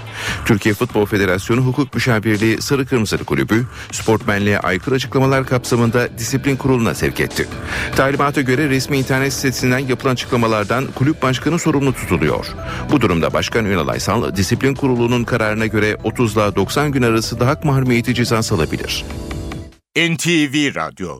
[0.45, 7.19] Türkiye Futbol Federasyonu Hukuk Müşavirliği Sarı Kırmızılı Kulübü sportmenliğe aykırı açıklamalar kapsamında disiplin kuruluna sevk
[7.19, 7.47] etti.
[7.95, 12.45] Talimata göre resmi internet sitesinden yapılan açıklamalardan kulüp başkanı sorumlu tutuluyor.
[12.91, 17.47] Bu durumda Başkan Ünal Aysal disiplin kurulunun kararına göre 30 ile 90 gün arası da
[17.47, 19.05] hak mahrumiyeti cezası alabilir.
[19.97, 21.19] NTV Radyo